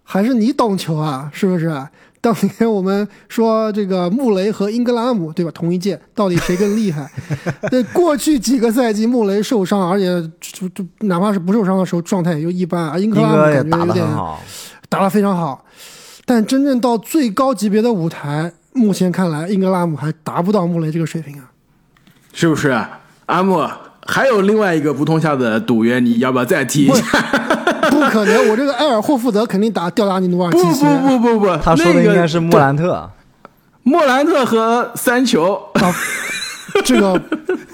[0.09, 1.71] 还是你懂球啊，是不是？
[2.19, 5.51] 当年我们说这个穆雷和英格拉姆对吧？
[5.55, 7.09] 同一届，到底谁更厉害？
[7.71, 10.07] 对，过去几个赛季穆雷受伤，而且
[10.41, 12.99] 就就哪怕是不受伤的时候，状态也就一般啊。
[12.99, 14.07] 英格拉姆感觉有点
[14.89, 15.65] 打得非常好。
[16.25, 21.51] 但真正到最高级别的舞台，目前看来，英格拉姆还达不到穆雷这个水平啊，
[22.33, 22.77] 是不是？
[23.27, 23.65] 阿木
[24.05, 27.03] 还有另外一个不通下的赌约，你要不要再提一下？
[27.97, 30.85] 不可能，我这个埃尔霍福德肯定打吊打你努尔基斯。
[30.85, 33.11] 不不不不不，他说的应该是莫兰特，
[33.83, 35.59] 莫兰特和三球。
[36.85, 37.21] 这个，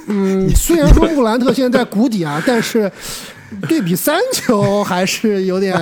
[0.06, 2.90] 嗯，虽然说莫兰特现在在谷底啊，但是。
[3.68, 5.76] 对比三球还是有点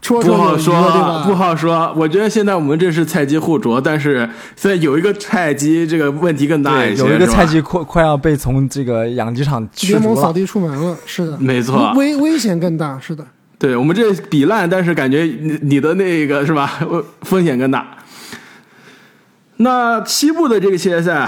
[0.00, 1.24] 绰绰有余，对吧？
[1.26, 1.92] 不好说。
[1.96, 4.18] 我觉得现在我们这是菜鸡互啄，但是
[4.54, 7.02] 现在有一个菜鸡，这个问题更大一些。
[7.02, 13.26] 有一个菜鸡快快要被从这个养鸡场联盟扫地出门了，是的，没错，危危险更大，是的。
[13.58, 16.78] 对我们这比烂，但是感觉你你的那个是吧？
[17.22, 17.86] 风险更大。
[19.58, 21.26] 那西部的这个系列赛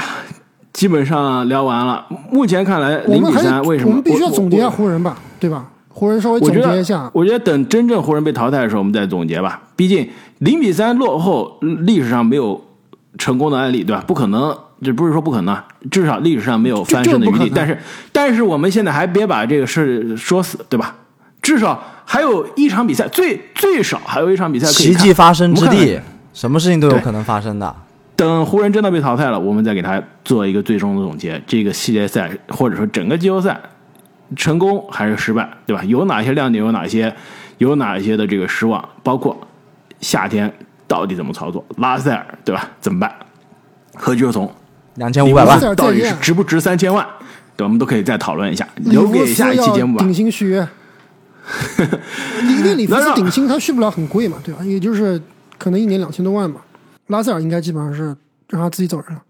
[0.72, 2.06] 基本上聊完了。
[2.30, 3.90] 目前看来，零比三，为什么？
[3.90, 5.66] 我们必须要总结下湖人吧，对吧？
[5.88, 9.62] 湖人稍微总结一下，我觉得等真正湖人被淘汰的时候，我们再总结吧。
[9.74, 12.62] 毕竟零比三落后，历史上没有
[13.16, 14.04] 成功的案例，对吧？
[14.06, 15.56] 不可能，这不是说不可能，
[15.90, 17.50] 至少历史上没有翻身的余地。
[17.52, 17.78] 但是，
[18.12, 20.94] 但是我们现在还别把这个事说死，对吧？
[21.48, 24.66] 至少还有一场比赛，最最少还有一场比赛。
[24.66, 25.98] 奇迹发生之地，
[26.34, 27.74] 什么事情都有可能发生的。
[28.14, 31.42] 等湖人真的被淘汰了，我们再给他做一个最终的总结。
[31.46, 33.58] 这个系列赛或者说整个季后赛。
[34.36, 35.82] 成功还是失败，对吧？
[35.84, 36.62] 有哪些亮点？
[36.62, 37.10] 有哪些？
[37.56, 38.86] 有哪些的这个失望？
[39.02, 39.34] 包括
[40.02, 40.52] 夏天
[40.86, 41.64] 到底怎么操作？
[41.78, 42.68] 拉塞尔，对吧？
[42.78, 43.10] 怎么办？
[43.94, 44.52] 何秋松
[44.96, 47.06] 两千五百万，到底是值不值三千万？
[47.56, 50.12] 对，我们都可以再讨论一下，留给下一期节目吧顶。
[50.12, 50.68] 薪续约。
[52.48, 54.64] 因为里弗斯顶薪他续不了很贵嘛，对吧？
[54.64, 55.20] 也就是
[55.58, 56.60] 可能一年两千多万嘛。
[57.06, 58.14] 拉塞尔应该基本上是
[58.48, 59.22] 让他自己走人了。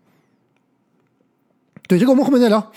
[1.87, 2.73] 对，这个我们后面再聊。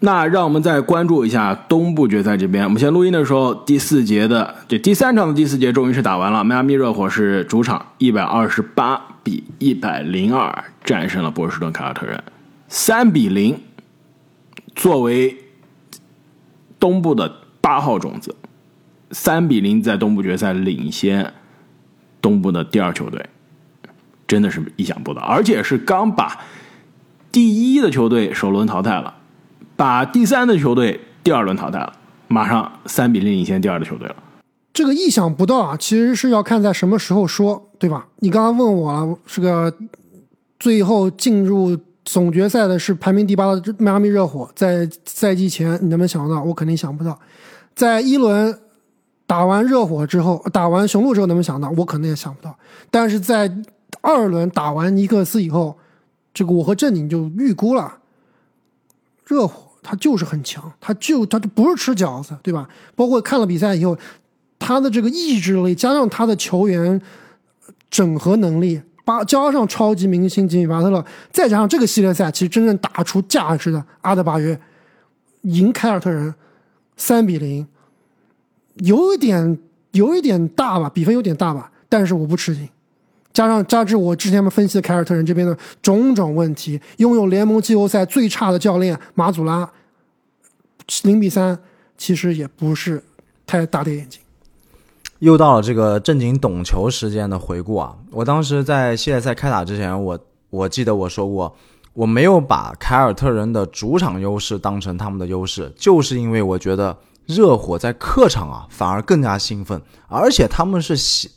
[0.00, 2.62] 那让我们再关注一下东部决赛这边。
[2.62, 6.44] 我们先录音的时候，第四节的这第三场的第四节终于是打完了。
[6.44, 12.22] 迈阿密热火是主场一百二十八比一百零二战胜了波士顿凯尔特人，
[12.68, 13.60] 三比零。
[14.76, 15.36] 作为
[16.78, 17.32] 东部的
[17.68, 18.34] 八号种子，
[19.10, 21.34] 三比零在东部决赛领先
[22.22, 23.22] 东部的第二球队，
[24.26, 26.40] 真的是意想不到，而且是刚把
[27.30, 29.16] 第一的球队首轮淘汰了。
[29.76, 31.92] 把第三的球队第二轮淘汰了，
[32.26, 34.16] 马上三比零领先第二的球队了。
[34.72, 38.06] 这个意想不到啊，其实是要看在什么时候说，对吧？
[38.20, 39.70] 你刚刚问我了，这个
[40.58, 46.42] 最后进入总决赛的是排名第八的迈阿密热火，在赛季前你能不能想到？
[46.42, 47.18] 我肯定想不到。
[47.78, 48.58] 在一轮
[49.24, 51.70] 打完热火之后，打完雄鹿之后，能不能想到？
[51.76, 52.58] 我可能也想不到。
[52.90, 53.48] 但是在
[54.00, 55.78] 二轮打完尼克斯以后，
[56.34, 57.98] 这个我和正经就预估了，
[59.24, 62.68] 热火他就是很强，他就他就不是吃饺子，对吧？
[62.96, 63.96] 包括看了比赛以后，
[64.58, 67.00] 他的这个意志力加上他的球员
[67.88, 74.60] 整合能力，巴加上超级明星吉米巴特勒，再加上这个系列赛其实真正打出价值的阿德巴约，
[75.42, 76.34] 赢凯尔特人
[76.98, 77.66] 三比零，
[78.80, 79.58] 有一点
[79.92, 82.68] 有一点大吧，比分有点大吧，但是我不吃惊。
[83.32, 89.70] 加上加之我之前们分析的凯尔特人这边的种种问题，拥有联盟季后赛最差的教练马祖拉，
[91.04, 91.58] 零比三
[91.96, 93.02] 其实也不是
[93.46, 94.20] 太大跌眼镜。
[95.20, 97.96] 又到了这个正经懂球时间的回顾啊！
[98.10, 100.18] 我当时在系列赛开打之前，我
[100.50, 101.56] 我记得我说过，
[101.98, 106.96] 我没有把凯尔特人的主场优势当成他们的优势，就是因为我觉得
[107.26, 111.28] 热火在客场啊反而更加兴奋，而且他们是喜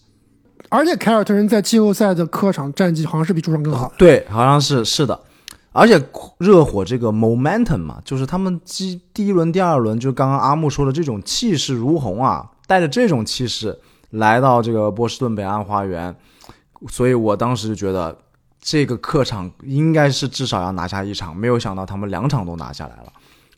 [0.69, 3.95] 而且凯尔特人在季后赛的客场战绩好像是比主场更好的。
[3.97, 5.19] 对，好像是是的，
[5.71, 5.99] 而且
[6.37, 13.79] 热火这个 momentum 嘛，就是他们第第一轮、第二轮，就刚刚阿木说的这种气势如虹啊，带着这种气势
[14.11, 16.15] 来到这个波士顿北岸花园，
[16.87, 18.15] 所以我当时就觉得
[18.61, 23.11] 这个客场应该是至少要拿下一场，没有想到他们两场都拿下来了，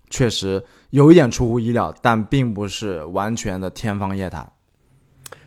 [0.09, 4.49] 确实有一点出乎意料，但并不是完全的天方夜谭。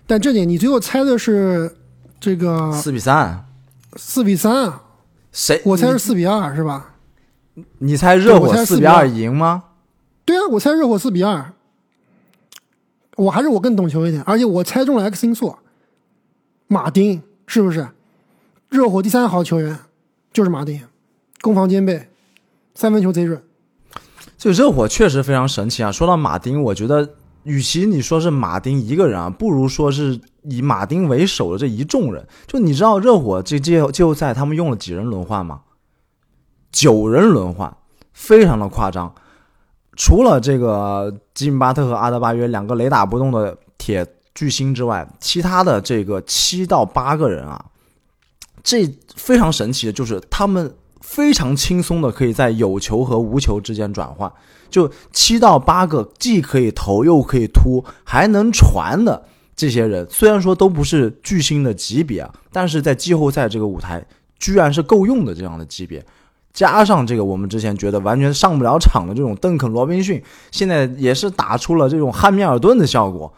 [0.06, 1.74] 但这里，你最后猜的是
[2.20, 3.46] 这个四比三，
[3.96, 4.82] 四比三啊？
[5.32, 5.60] 谁？
[5.64, 6.94] 我猜是四比二，是吧？
[7.78, 9.64] 你猜热火对我猜4四比二比二赢吗？
[10.26, 11.52] 对啊，我猜热火四比二。
[13.16, 15.56] 我还是我更懂球一点，而且我猜中了 X 因素，
[16.68, 17.88] 马丁是不是？
[18.76, 19.78] 热火第三好球员
[20.34, 20.78] 就是马丁，
[21.40, 22.10] 攻防兼备，
[22.74, 23.42] 三分球贼准。
[24.36, 25.90] 这个热火确实非常神奇啊！
[25.90, 27.14] 说到马丁，我觉得
[27.44, 32.28] 与其你说是马丁一个人啊，不如说是以马丁为首的这一众人。
[32.46, 35.62] 就你知道热火这季季后赛他们用了几人轮换吗？
[36.70, 37.74] 九人轮换，
[38.12, 39.10] 非常的夸张。
[39.96, 47.64] 除了这个吉米巴特和阿德巴约两个雷打不动的铁巨星之外，其他的这个七到八个人啊，
[48.66, 54.30] 这非常神奇的就是他们非常轻松的可以在有球和无球之间转换，
[54.68, 64.04] 就七到八个既可以投又可以突还能传的这些人，虽然说都不是巨星的级别啊，但是在季后赛这个舞台
[64.40, 66.04] 居然是够用的这样的级别。
[66.52, 73.32] 加上这个，我们之前觉得完全上不了场的这种邓肯·罗宾逊，现在也是打出了这种汉密尔顿的效果，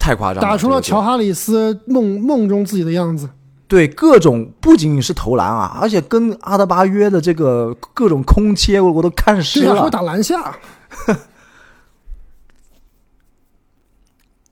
[0.00, 0.40] 太夸张了！
[0.40, 3.28] 打出了乔哈里斯梦梦中自己的样子。
[3.68, 9.90] 对各种不仅仅是投篮啊，而且跟阿德巴约的这个各种空切，我我都看湿对啊，还会了。
[9.90, 10.56] 打篮下。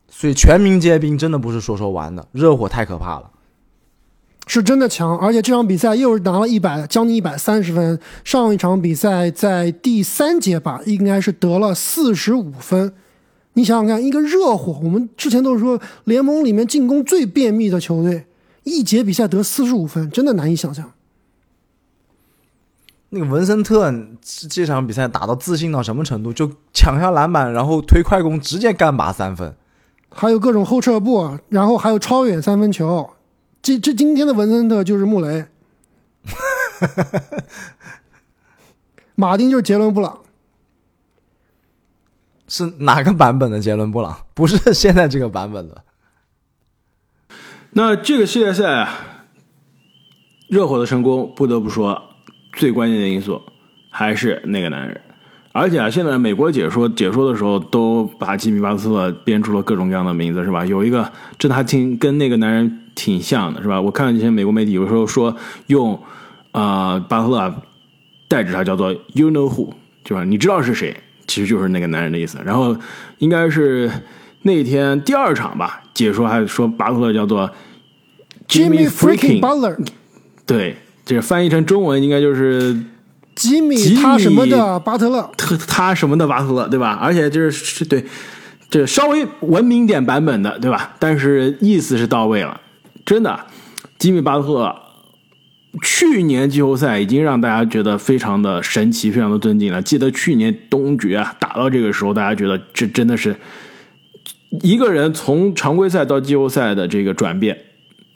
[0.08, 3.30] 所以全民皆兵真的不是说说玩的，热火太可怕了。
[4.46, 7.98] 是真的强，而且这场比赛又是拿了一百将近一百三十分。
[8.22, 12.94] 上一场比赛在第三节吧，应该是得了四十五分。
[13.54, 18.25] 你想想看，一个热火，我们之前都是说联盟里面进攻最便秘的球队，
[18.66, 20.92] 一节比赛得四十五分，真的难以想象。
[23.10, 26.32] 那个文森特这这场比赛打到自信到什么程度？
[26.32, 29.56] 就抢下篮板，然后推快攻，直接干拔三分。
[30.10, 33.08] 还有各种后撤步，然后还有超远三分球。
[33.62, 35.46] 这这今天的文森特就是穆雷，
[39.14, 40.18] 马丁就是杰伦布朗。
[42.48, 44.18] 是哪个版本的杰伦布朗？
[44.34, 45.84] 不是现在这个版本的。
[47.78, 48.88] 那这个系列赛啊，
[50.48, 52.02] 热火的成功不得不说，
[52.54, 53.42] 最关键的因素
[53.90, 54.98] 还是那个男人。
[55.52, 60.64] 而且啊，现在美国解说解说的时候，都把吉米巴特勒编出了各种各样的名字，是吧？
[60.64, 63.78] 有一个真的还挺跟那个男人挺像的，是吧？
[63.78, 66.02] 我看一些美国媒体有时候说用
[66.52, 67.54] 啊、巴特勒
[68.26, 69.68] 代指他叫做 “you know who”，
[70.02, 70.96] 就是你知道是谁，
[71.26, 72.38] 其实就是那个男人的意思。
[72.42, 72.74] 然后
[73.18, 73.90] 应该是
[74.40, 77.50] 那天第二场吧，解说还说巴特勒叫做
[78.48, 79.76] Jimmy Freaking Butler，
[80.44, 82.74] 对，这翻译成中文应该就是
[83.34, 86.98] 吉米吉米他什么的巴特勒，特他什么的巴特勒，对吧？
[87.00, 88.04] 而且就是是对，
[88.70, 90.94] 这稍微文明点版本的，对吧？
[90.98, 92.60] 但是意思是到位了，
[93.04, 93.46] 真的。
[93.98, 94.76] 吉米巴特勒
[95.82, 99.80] 去年季后赛已经让大家觉得非常的神奇，非常的尊敬了。
[99.82, 103.34] 记得去年东决啊打到这个时候，大家觉得这真的是
[104.62, 107.58] 一个人从常规赛到季后赛的这个转变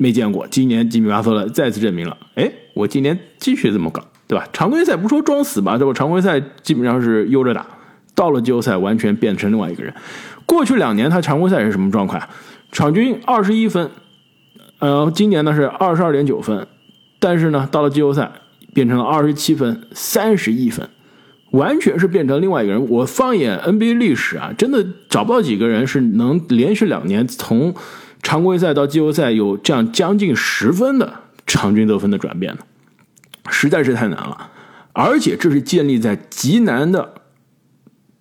[0.00, 0.46] 没见过。
[0.48, 4.48] 今年吉米巴特勒再次证明了，哎，我今年继续这么搞，对吧？
[4.50, 5.92] 常规赛不说装死吧，对吧？
[5.92, 7.66] 常规赛基本上是悠着打，
[8.14, 9.92] 到了季后赛完全变成另外一个人。
[10.46, 12.18] 过去两年他常规赛是什么状况？
[12.72, 13.90] 场均二十一分，
[14.78, 16.66] 呃，今年呢是二十二点九分，
[17.18, 18.32] 但是呢到了季后赛
[18.72, 20.88] 变成了二十七分、三十一分，
[21.50, 22.88] 完全是变成另外一个人。
[22.88, 27.74] 我放眼 NBA 历史啊，真的找不到几个人是能连续两年从
[28.22, 31.12] 常规赛到季后赛有这样将近十分的
[31.46, 32.60] 场均得分的转变呢，
[33.48, 34.50] 实在是太难了。
[34.92, 37.14] 而且这是建立在极难的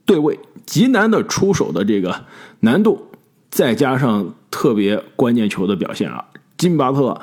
[0.06, 2.26] 对位、极难的出手的这个
[2.60, 3.08] 难度，
[3.50, 6.26] 再加上特别关键球的表现啊，
[6.58, 7.20] 金巴特。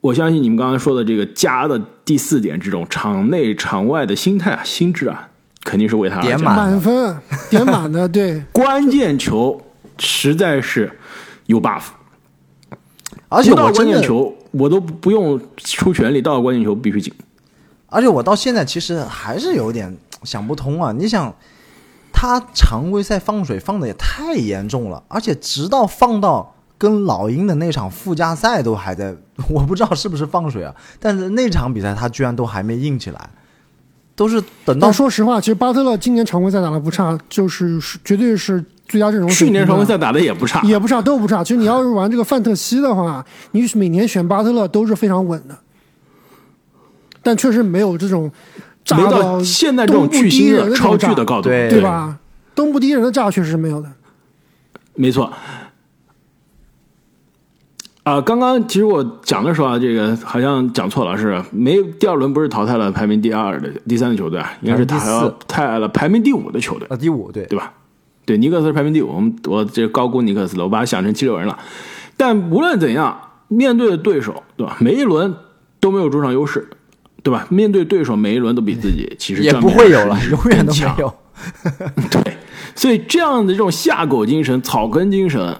[0.00, 5.30] 我相信你们刚才说的这个加的第四点，这种场内场外的心态啊、心智啊，
[5.62, 7.16] 肯定是为他点满满分
[7.48, 9.58] 点满的，对，关键球
[9.98, 10.92] 实在是
[11.46, 11.82] 有 buff，
[13.28, 17.12] 而且我真的，键球我都不用出全力，到了关键球必须进。
[17.86, 20.90] 而且我到现在其实还是有点想不通啊！
[20.92, 21.32] 你想，
[22.12, 29.14] 他常规赛放水放的也太严重了，而且直到放到跟老鹰的那场附加赛都还在，
[29.48, 33.30] 我不知道是不是放水啊，但是那场比赛他居然都还没硬起来，
[34.16, 39.50] 都是等到说实话，其实巴特勒今年常规赛打的不差，就是是绝对是最佳阵容去。
[39.50, 41.42] 年常规赛打的也不差，也不差，都不差。
[41.42, 45.56] 其实你要是玩这个范特西的话，你每年选巴特勒都是非常稳的，
[47.22, 48.30] 但确实没有这种
[48.84, 51.80] 炸没到到现在这种东部第一巨星的超巨的高度，对对？
[51.80, 52.18] 吧？
[52.54, 53.90] 东部第一人的炸确实是没有的。
[54.94, 55.32] 没错。
[58.04, 66.86] 啊、刚刚其实我讲的时候啊，这个好像讲错了，是没第二轮不是淘汰了排名第二的第三的球队啊，应该是淘汰了排名第五的球队。
[66.88, 67.72] 啊第五对对吧？
[68.24, 71.58] 对，尼克斯是排名第五，我们我这高估尼克斯了，我把他想成七六人了。
[72.16, 74.76] 但无论怎样，面对的对手，对吧？
[74.80, 75.34] 每一轮
[75.80, 76.68] 都没有主场优势，
[77.22, 77.46] 对吧？
[77.50, 81.14] 面对对手，每一轮都比自己其实也不会有了，永远都没有。
[82.10, 82.36] 对，
[82.74, 85.56] 所以这样的这种下狗精神、草根精神、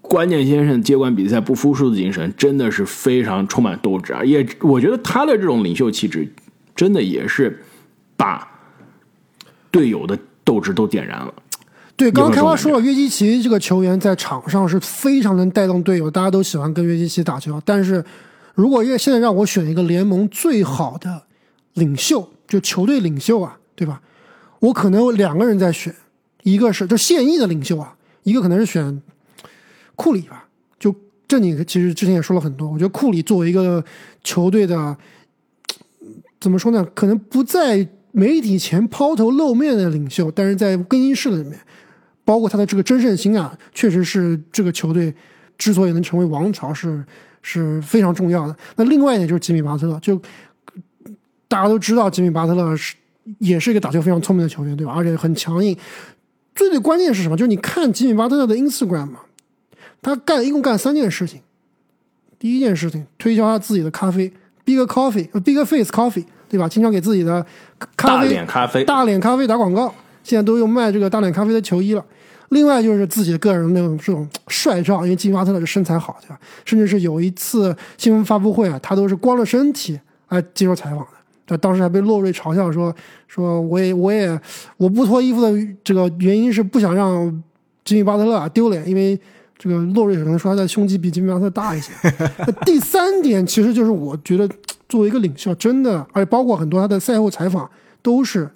[0.00, 4.24] 关键先生接管比赛不服输的精神，真的是非常充满斗志啊！
[4.24, 6.32] 也我觉得他的这种领袖气质，
[6.74, 7.62] 真的也是
[8.16, 8.48] 把
[9.70, 11.32] 队友的斗志都点燃了。
[11.96, 17.60] 对，刚刚开花说了，约基奇这个球员在场上是非常能带动队友，大家都喜欢跟约基奇打球。
[17.64, 18.04] 但是
[18.54, 21.22] 如果现在让我选一个联盟最好的
[21.74, 24.00] 领袖，就球队领袖啊，对吧？
[24.58, 25.94] 我可能有两个人在选，
[26.42, 29.00] 一个是就现役的领袖啊，一个可能是选
[29.94, 30.48] 库里吧。
[30.78, 30.92] 就
[31.28, 33.84] 这你其实之前也说了很多，我觉得库里作为一个
[34.24, 34.96] 球队的
[36.40, 36.84] 怎么说呢？
[36.94, 41.58] 可能不在媒体前抛头露面的领袖，但是在更衣室里面，
[42.24, 45.14] 包括他的这个真胜心啊，确实是这个球队
[45.58, 47.04] 之所以能成为王朝是
[47.42, 48.56] 是非常重要的。
[48.76, 50.20] 那另外一点就是吉米巴特勒，就
[51.46, 52.94] 大家都知道吉米巴特勒是
[53.38, 54.92] 也是一个打球非常聪明的球员，对吧？
[54.96, 55.76] 而且很强硬。
[56.54, 57.36] 最最关键是什么？
[57.36, 59.20] 就是你看吉米巴特勒的 Instagram 嘛，
[60.00, 61.40] 他干一共干三件事情。
[62.38, 64.32] 第一件事情，推销他自己的咖啡
[64.64, 66.68] ，Big Coffee，呃 Big Face Coffee，对吧？
[66.68, 67.44] 经常给自己的
[67.96, 72.04] 咖啡大啡脸咖啡，大脸咖啡打广告，现在都用卖这个大脸咖啡的球衣了。
[72.50, 76.38] 另外就是自己的个人那种这种帅照，因为吉米巴特勒是身材好，对吧？
[76.64, 81.06] 甚至是有一次新闻发布会啊，他都是光着身体来接受采访的。
[81.46, 82.94] 他当时还被洛瑞嘲笑说
[83.28, 84.40] 说我也我也
[84.78, 85.52] 我不脱衣服的
[85.84, 87.42] 这个原因是不想让
[87.84, 89.18] 吉米巴特勒啊丢脸，因为
[89.58, 91.92] 这个洛瑞可能说他的胸肌比吉米巴特勒大一些。
[92.46, 94.48] 那第三点其实就是我觉得
[94.88, 97.68] 作为一个领袖，真的，而且包括很多他的赛后采访
[98.00, 98.48] 都是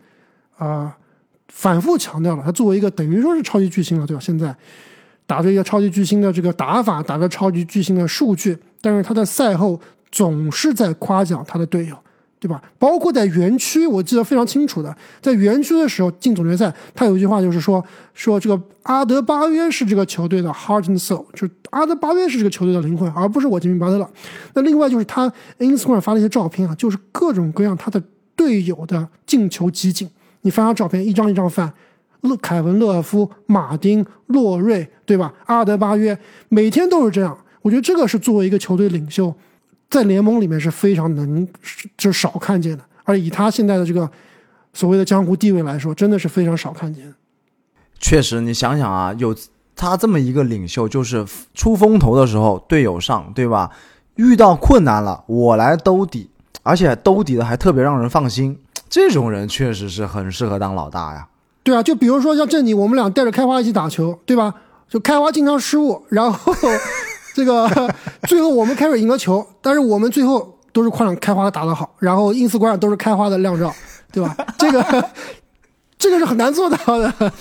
[0.57, 0.97] 啊、
[1.49, 4.21] 反复强调了，他作为一个等于说是超级巨星了，对吧？
[4.21, 4.55] 现在
[5.27, 9.81] 打着一个超级巨星的这个打法，打着超级巨星的数据，但是他在赛后
[10.11, 11.97] 总是在夸奖他的队友，
[12.39, 12.63] 对吧？
[12.79, 17.85] 包括在园区，我记得非常清楚的，在园区的时候进总决赛，他有一句话就是说
[18.15, 24.09] 说这个阿德巴约是这个球队的 heart and soul，就阿德巴约是这个球队的灵魂，而不是我杰米巴特勒。
[24.55, 28.03] 那另外就是他 Instagram 发了一些照片啊，就是各种各样他的
[28.35, 30.09] 队友的进球集锦，
[30.49, 31.71] 你翻他照片，一张一张翻。
[32.23, 35.35] 勒凯文勒夫、马丁、洛瑞，对吧？
[35.45, 36.19] 阿德巴约
[36.49, 37.37] 每天都是这样。
[37.61, 39.35] 我觉得这个是作为一个球队领袖，
[39.91, 41.47] 在联盟里面是非常能
[41.99, 42.83] 就少看见的。
[43.05, 44.11] 而以他现在的这个
[44.73, 47.13] 所谓的江湖地位来说，真的是非常少看见。
[48.01, 49.37] 确实，你想想啊，有
[49.77, 53.71] 他这么一个领袖，就是出风头的时候队友上，对吧？
[54.17, 56.31] 遇到困难了，我来兜底，
[56.63, 58.59] 而且兜底的还特别让人放心。
[58.89, 61.29] 这种人确实是很适合当老大呀。
[61.63, 64.55] 对啊，就比如说像这里，我们俩带着开花一起打球，对吧？
[64.89, 66.55] 就开花经常失误，然后
[67.35, 67.69] 这个
[68.23, 73.71] 最后我们开始赢了球，但是我们最后都是夸奖开花打得好，然后 ins 观都是开花的靓照，
[74.11, 74.35] 对吧？
[74.57, 75.09] 这个
[75.99, 77.33] 这个是很难做到的。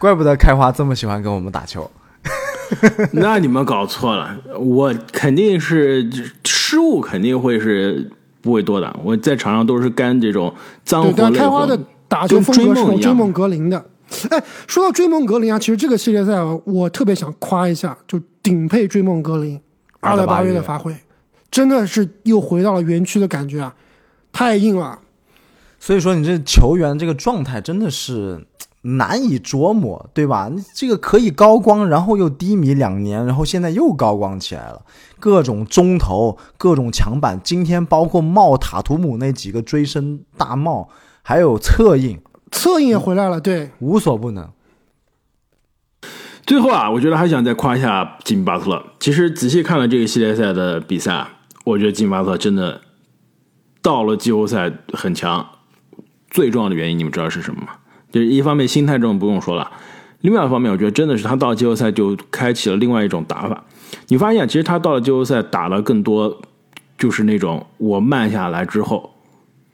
[0.00, 1.88] 怪不得开花这么喜欢跟我们打球。
[3.12, 6.10] 那你们搞错了，我肯定是
[6.44, 8.10] 失误肯定会是
[8.44, 11.76] 不会多的，我在场上都是干这种脏活累活的。
[12.06, 13.84] 打球风格是追梦格林的，
[14.28, 19.58] 哎，说到追梦格林啊，其实这个系列赛啊我特别想夸一下，就顶配追梦格林
[20.00, 20.94] 阿德巴约的发挥，
[21.50, 23.74] 真的是又回到了园区的感觉啊，
[24.30, 24.96] 太硬了。
[25.80, 28.46] 所以说你这球员这个状态真的是
[28.84, 30.50] 难以琢磨，对吧？
[30.74, 34.82] 这个可以高光，然后又低迷两年，然后现在又高光起来了，
[35.18, 40.88] 各种中投，各种抢板，今天包括帽塔图姆那几个追身大帽。
[41.26, 42.20] 还有策应，
[42.50, 44.50] 策应也回来了，对，无所不能。
[46.44, 48.84] 最后啊，我觉得还想再夸一下吉米巴特勒。
[49.00, 51.26] 其实仔细看了这个系列赛的比赛，
[51.64, 52.82] 我觉得吉米巴特勒真的
[53.80, 55.48] 到了季后赛很强。
[56.28, 57.68] 最重要的原因，你们知道是什么吗？
[58.14, 59.68] 就是一方面心态这种不用说了，
[60.20, 63.64] 另外一方面，我觉得真的是他到季后赛就开启了另外一种打法。
[64.06, 66.40] 你发现，其实他到了季后赛打了更多，
[66.96, 69.14] 就是那种我慢下来之后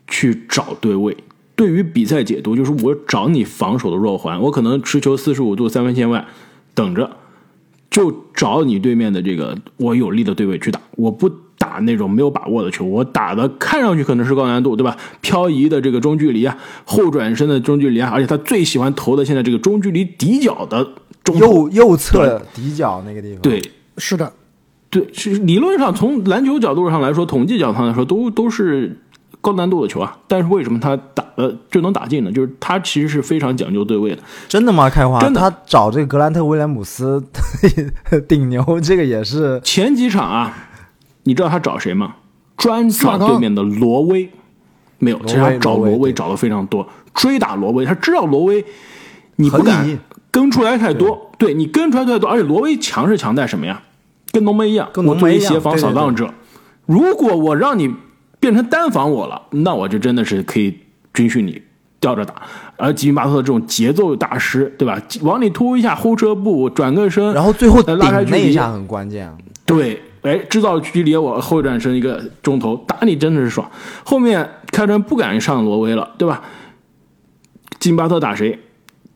[0.09, 1.15] 去找对位。
[1.55, 6.27] 对于比赛解读，就是我找你防守的弱环，我可能持球四十五度三分线外
[6.75, 7.19] 等着，
[7.91, 10.81] 就找你对面的这个我有利的对位去打。
[10.93, 11.31] 我不
[11.61, 14.97] 打那种没有把握的球，我打的看上去可能是高难度，对吧？
[15.21, 16.57] 漂移的这个中距离啊，
[16.87, 20.89] 后转身的中距离啊，而且他最喜欢投的现在这个中距离底角的
[21.23, 23.43] 中右右侧底角那个地方。
[23.43, 23.61] 对，
[23.99, 24.33] 是的，
[24.89, 28.97] 对，是理论上从篮球角度上来说，统计角度上来说，都都是。
[29.43, 32.31] 高难度的球啊，但是为什么他打的就能打进呢？
[32.31, 34.19] 就是他其实是非常讲究对位的。
[34.47, 34.91] 真的吗？
[34.91, 35.41] 开花，真的。
[35.41, 37.25] 他找这个格兰特·威廉姆斯
[38.29, 40.69] 顶牛，这个也是前几场啊。
[41.25, 42.17] 你知道他找谁吗？
[42.57, 44.31] 专找对面的罗威。
[44.99, 47.85] 没有，其实他找罗威找的非常多，追打罗威。
[47.85, 48.65] 他知道罗威
[49.37, 49.99] 你不敢
[50.31, 53.83] 跟出来太多，对你跟出来太多，而且罗威强是强在什么呀？
[54.33, 56.33] 跟浓眉一样，我作为协防扫荡者，
[56.87, 57.95] 如果我让你。
[58.41, 60.75] 变成单防我了，那我就真的是可以
[61.13, 61.61] 军训你
[62.01, 62.37] 吊着打。
[62.79, 64.99] 而吉米巴特这种节奏大师，对吧？
[65.21, 69.31] 往里突一下后撤步，转个身，然后最后拉开距离一下很关键。
[69.67, 73.71] 对，哎，制造距离，我后转身一个中投打你真的是爽。
[74.05, 76.43] 后面开船不敢上挪威了，对吧？
[77.79, 78.59] 金巴特打谁？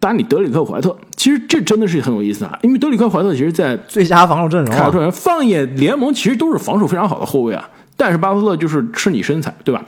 [0.01, 0.97] 打你德里克怀特。
[1.17, 7.69] 其实这真的是很有意思啊，因为德里克怀特其实，在最佳防守阵容，凯尔特人放眼联盟，其实都是防守非常好的后卫啊。
[7.97, 9.83] 但是巴特勒就是吃你身材，对吧？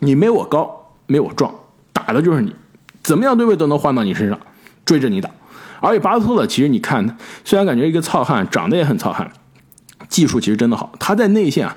[0.00, 1.52] 你没我高，没我壮，
[1.92, 2.54] 打的就是你，
[3.02, 4.38] 怎么样对位都能换到你身上，
[4.84, 5.30] 追着你打。
[5.80, 9.30] 而且巴特勒其实你看，虽然感觉一个糙汉，长得也很糙汉，
[10.10, 10.92] 技术其实真的好。
[10.98, 11.74] 他在内线啊，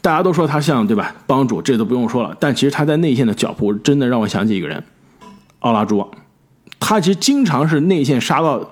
[0.00, 1.12] 大家都说他像对吧？
[1.26, 2.36] 帮主这都不用说了。
[2.38, 4.80] 但其实他在内线的脚步真的让我想起一个人，
[5.58, 6.08] 奥拉朱旺。
[6.78, 8.70] 他其实经常是内线杀到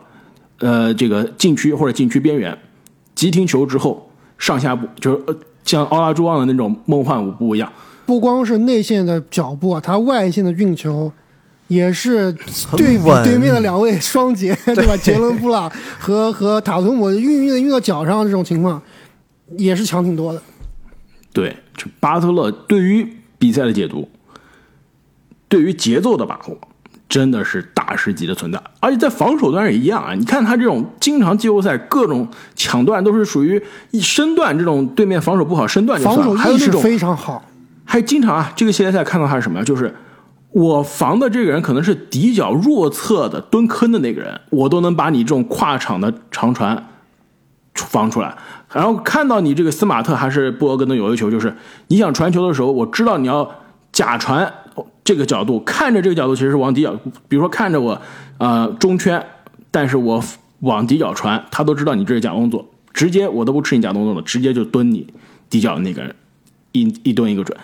[0.61, 2.57] 呃这个禁区或者禁区边缘，
[3.17, 5.37] 急停球之后上下步就是呃。
[5.65, 7.71] 像奥拉朱旺的那种梦幻舞步一样，
[8.07, 11.13] 不光是内线的脚步啊，他外线的运球
[11.67, 12.33] 也是
[12.75, 14.97] 对比对面的两位双杰，对吧？
[14.97, 18.81] 杰伦布朗和和塔图姆运运运到脚上这种情况，
[19.57, 20.43] 也是强挺多的。
[21.33, 24.09] 对，这巴特勒对于比赛的解读，
[25.49, 26.59] 对于节奏的把握。
[27.09, 30.13] 真的是大师级的存在，而且在防守端也一样啊！
[30.13, 37.43] 你看他这种经常季后赛各种抢断都是属于一身段，这种对面防守不好身段就算，还有那种非常好，
[37.87, 38.53] 还经常啊！
[38.55, 39.65] 这个系列赛看到他是什么呀？
[39.65, 39.97] 就是
[40.51, 46.91] 我防的这个人可能是底角弱侧的蹲坑的那个人，我都能把你这种跨场的长传
[47.87, 48.37] 防出来。
[48.73, 51.57] 然后看到你这个斯马特还是布尔根的有一球，就是
[51.87, 53.51] 你想传球的时候，我知道你要
[53.93, 54.53] 假传
[55.03, 56.95] 这个角度，看着这个角度其实是往底角，
[57.29, 58.01] 比如说看着我
[58.37, 59.25] 呃中圈，
[59.71, 60.23] 但是我
[60.61, 65.07] 往底角传，他都知道你这是假动作，直接我都不吃你假动作了，直接就蹲你
[65.49, 66.15] 底角的那个人，
[66.73, 67.57] 一一蹲一个准。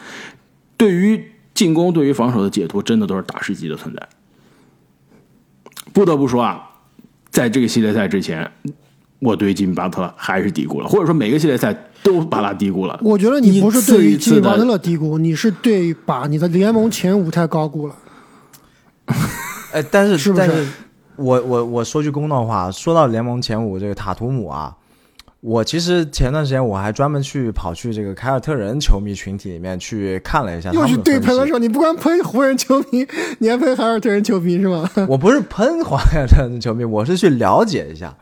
[0.78, 4.08] 对于进攻，对于防守的解读，真的都是大师级的存在。
[5.92, 6.70] 不得不说啊，
[7.30, 8.50] 在这个系列赛之前。
[9.24, 13.00] 我对吉米巴特勒还是低估了，或者说每个系列赛都把他低估了。
[13.02, 17.94] 我觉得你不是对于吉米巴特勒低估，你是对把你的联盟前五太高估了。
[19.72, 20.66] 哎，但是是不是？
[21.16, 24.74] 我我我说句公道话，说到联盟前五这个塔图姆啊，
[25.40, 33.06] 我其实前段时间我还专门去跑去这个凯尔特人球迷群体里面去看了一下，又去对喷的时候，你不光喷湖人球迷，
[33.38, 34.90] 你还喷凯尔特人球迷是吗？
[35.08, 38.14] 我不是喷凯尔特人球迷，我是去了解一下。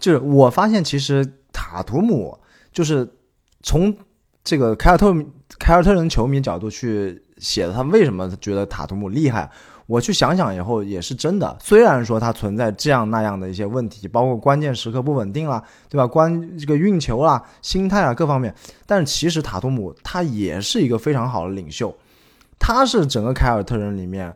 [0.00, 2.36] 就是我发现，其实塔图姆
[2.72, 3.08] 就是
[3.62, 3.94] 从
[4.42, 5.14] 这个凯尔特
[5.58, 9.48] 凯尔特人球迷角度去写的，他为什么觉得塔图姆厉害？
[9.86, 11.56] 我去想想以后也是真的。
[11.60, 16.06] 虽然说他存在这样那样的一些问题，包括关键时刻不稳定啦，对吧？
[16.06, 18.54] 关这个运球啦、心态啊各方面，
[18.86, 21.92] 但是其实塔图姆他也是一个非常好的领袖，
[22.56, 24.32] 他是整个凯尔特人里面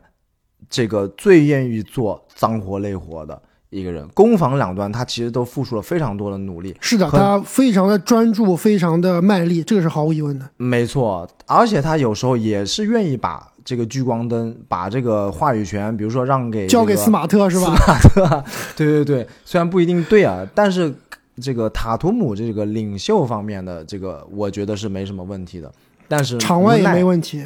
[0.69, 3.41] 这个最愿意做脏活累活的。
[3.75, 6.73] 一个人攻防两端，他其实都付出了非常多的努力。
[6.79, 10.49] 是的，他非常的专注，非常的卖力，这个是毫无疑问的。
[10.55, 17.75] 没错，而且他有时候也是愿意把这个聚光灯、把这个话语权，比如说让给交给斯马特，是吧？
[17.75, 18.43] 斯马特，
[18.77, 20.93] 对对对，虽然不一定对啊，但是
[21.41, 25.69] 这个塔图姆这个领袖方面的这个，我觉得是没什么问题的。
[26.07, 27.43] 但是场外也没问题。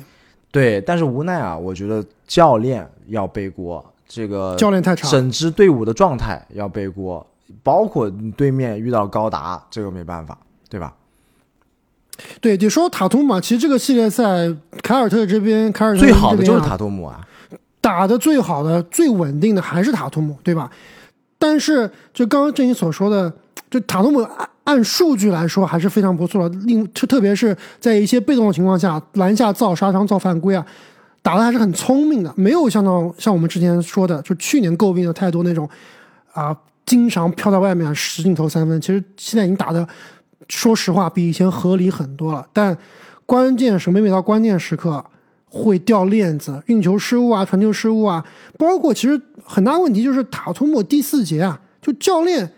[0.52, 3.84] 对，但是无奈啊，我觉得教练要背锅。
[4.10, 7.26] 这个教练太差，整支队伍的状态要背锅，
[7.62, 10.36] 包括对面遇到高达，这个没办法，
[10.68, 10.91] 对吧？
[12.41, 14.51] 对，你说塔图姆，其实这个系列赛
[14.82, 17.22] 凯尔特这边，凯尔特最好的就是塔图姆啊，
[17.80, 20.70] 打的最好的、最稳定的还是塔图姆，对吧？
[21.38, 23.32] 但是就刚刚郑怡所说的，
[23.70, 30.66] 就塔图姆按按数据来说还是非常不错的，另特特别是在一些被动的情况下篮下造杀伤、造犯规啊。
[31.22, 35.70] 打的还是很聪明的，没有像到像我们之前说的，就去年诟病的太多那种，
[36.32, 36.56] 啊，
[36.86, 38.80] 经常飘在外面使劲投三分。
[38.80, 39.88] 其实现在已经打的，
[40.48, 42.48] 说实话比以前合理很多了。
[42.54, 42.76] 但
[43.26, 45.04] 关键是每每到关键时刻
[45.46, 48.26] 会掉链子，运球失误啊，传球失误啊，
[48.58, 52.50] 包括其实很大问题就是塔图姆第四节啊，就教练，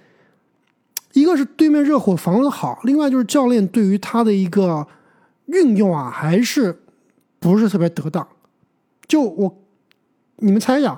[1.14, 4.88] 一个是对面热火防的好，另外就是教练对于他的一个
[5.48, 6.80] 运用啊，还是
[7.40, 8.26] 不是特别得当。
[9.12, 9.54] 就我，
[10.38, 10.98] 你们猜一下，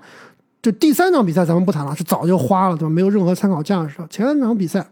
[0.62, 2.90] 就第三场比赛咱们不谈了，是早就花了，对吧？
[2.90, 3.96] 没有任何参考价值。
[4.08, 4.86] 前两场比赛，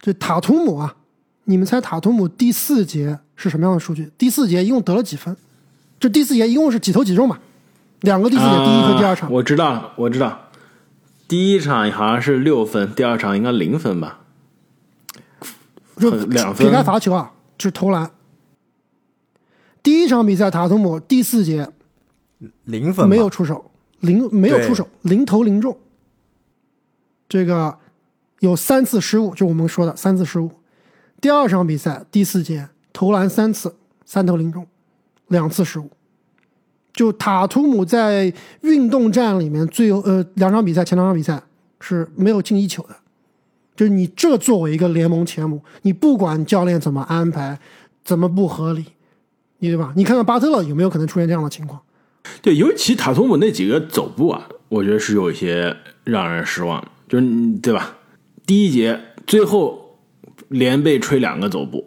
[0.00, 0.96] 这塔图姆啊，
[1.44, 4.10] 你们猜塔图姆第四节是什么样的数据？
[4.18, 5.36] 第四节一共得了几分？
[6.00, 7.38] 就第四节一共是几投几中嘛？
[8.00, 9.30] 两个第四节，第一和第二场。
[9.30, 10.50] 我知道，我知道，
[11.28, 14.18] 第一场好像是六分，第二场应该零分吧？
[15.96, 16.66] 就两分。
[16.66, 18.10] 撇开罚球啊，就是投篮。
[19.82, 21.68] 第一场比赛，塔图姆第四节
[22.64, 23.70] 零分，没有出手，
[24.00, 25.76] 零没有出手，零投零中。
[27.28, 27.78] 这个
[28.40, 30.50] 有三次失误，就我们说的三次失误。
[31.20, 33.74] 第二场比赛第四节投篮三次，
[34.04, 34.66] 三投零中，
[35.28, 35.90] 两次失误。
[36.92, 41.40] 就塔图姆在运动战里面最呃两场比赛前两场比赛
[41.80, 42.96] 是没有进一球的。
[43.76, 47.60] 就是你这作为一个联盟前五，你不管教练怎么安排，
[48.04, 48.86] 怎么不合理。
[49.58, 49.92] 你对吧？
[49.96, 51.80] 你看看巴特勒有没有可能出现这样的情况？
[52.42, 57.26] 对，尤其塔图姆那几个走步啊，我觉得是有一些让人失望，就是
[57.62, 57.96] 对吧？
[58.46, 59.98] 第一节最后
[60.48, 61.86] 连被吹两个走步，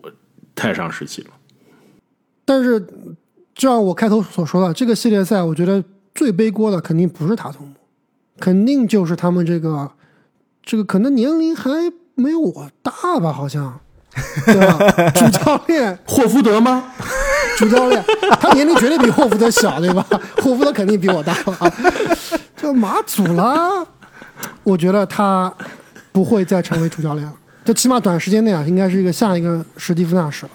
[0.56, 1.30] 太伤士气了。
[2.44, 2.80] 但是，
[3.54, 7.74] 就像我开头所说的，这个系列赛，我觉得最背锅的肯定不是塔图姆，
[8.40, 9.92] 肯定就是他们这个
[10.64, 11.70] 这个可能年龄还
[12.16, 13.80] 没有我大吧，好像，
[14.46, 15.12] 对吧？
[15.14, 16.92] 主教练霍福德吗？
[17.62, 18.04] 主教练，
[18.40, 20.04] 他年龄绝对比霍福德小，对吧？
[20.42, 21.72] 霍福德肯定比我大啊。
[22.58, 23.86] 就马祖拉，
[24.64, 25.54] 我觉得他
[26.12, 27.34] 不会再成为主教练了。
[27.64, 30.52] 就起码短时间内啊，应该是一个下一个史蒂夫纳什了。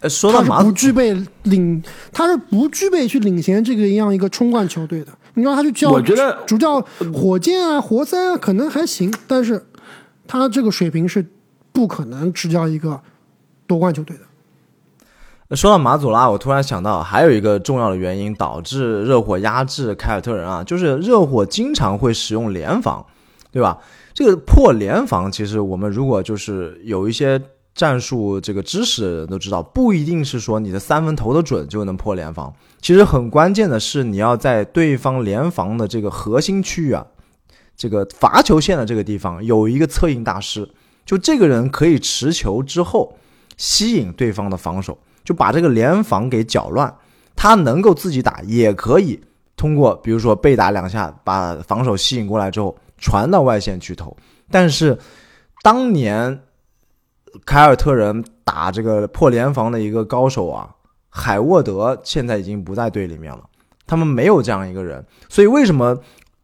[0.00, 1.82] 呃，说到马不具备领，
[2.12, 5.12] 他是不具备去领衔这个一样一个冲冠球队的。
[5.32, 6.78] 你让他去教，我觉得主教
[7.12, 9.64] 火箭啊、活塞啊可能还行，但是
[10.26, 11.24] 他这个水平是
[11.72, 13.00] 不可能执教一个
[13.66, 14.22] 夺冠球队的。
[15.50, 23.04] 说到马祖拉，我突然想到还有一个重要的原因导致热火压制凯尔特人啊，就是热火经常会使用联防，
[23.52, 23.78] 对吧？
[24.14, 27.40] 这个破联防，其实我们如果就是有一些
[27.74, 32.52] 战术这个知识的人都知道，不一定是说你的三分投的准就能破联防。
[32.80, 37.06] 其实很关键的是，你要在对方联防的这个核心区域啊，
[37.76, 40.68] 这个罚球线的这个地方有一个策应大师，
[41.04, 43.18] 就这个人可以持球之后
[43.56, 46.94] 吸引对方的防守，就把这个联防给搅乱。
[47.36, 49.20] 他能够自己打，也可以
[49.56, 54.16] 通过比如说被打两下，把防守吸引过来之后传到外线去投。
[54.50, 54.96] 但是
[55.62, 56.42] 当年
[57.44, 60.70] 凯尔特人打这个破联防的一个高手啊，
[61.10, 63.40] 海沃德现在已经不在队里面了，
[63.84, 65.98] 他们没有这样一个人，所以为什么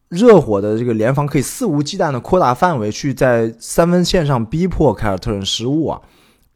[0.08, 6.00] 热火的这个联防可以肆无忌惮的扩大范围去在三分线上逼迫凯尔特人失误啊？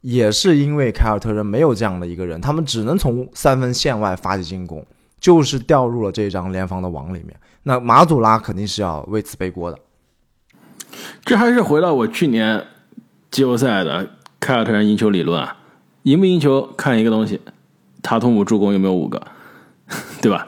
[0.05, 4.85] 也是因为凯尔特人没有这样的一个人，他们只能从三分线外发起进攻，
[5.19, 7.35] 就是掉入了这张联防的网里面。
[7.63, 9.79] 那马祖拉肯定是要为此背锅的。
[11.25, 12.63] 这还是回到我去年
[13.31, 15.57] 季后赛的凯尔特人赢球理论啊，
[16.03, 17.41] 赢不赢球看一个东西，
[18.03, 19.27] 塔图姆助攻有没有五个，
[20.21, 20.47] 对吧？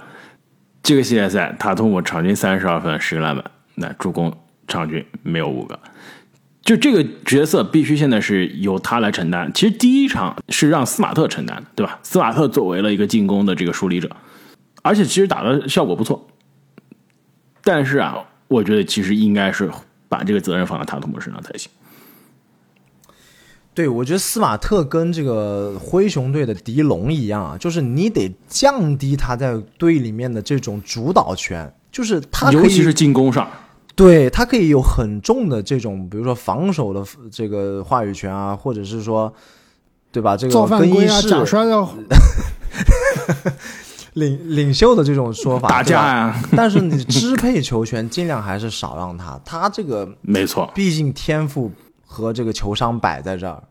[0.82, 4.30] 这个系列赛塔图姆场均三十二分十个篮板，那助攻
[4.68, 5.80] 场均没有五个。
[6.66, 9.48] 就这个角色必须现在是由他来承担。
[9.54, 12.00] 其实第一场是让斯马特承担的，对吧？
[12.02, 14.10] 斯马特作为了一个进攻的这个梳理者，
[14.82, 16.26] 而且其实打的效果不错。
[17.62, 19.70] 但是啊，我觉得其实应该是
[20.08, 21.70] 把这个责任放在塔图姆身上才行。
[23.72, 33.48] 对，我觉得斯马特跟这个灰熊队的迪龙一样啊，就是你得降低他在队里面的这种主导权，就是他尤其是进攻上。
[33.96, 39.32] 对他可以有很重的这种，比如说防守的这个话语权啊，或者是说，
[40.12, 40.36] 对吧？
[40.36, 41.74] 这个做饭归啊，假摔的
[44.12, 46.42] 领领袖的这种说法，打架呀。
[46.56, 49.40] 但是你支配球权，尽量还是少让他。
[49.44, 51.70] 他这个没错，毕竟天赋
[52.04, 53.62] 和这个球商摆在这儿。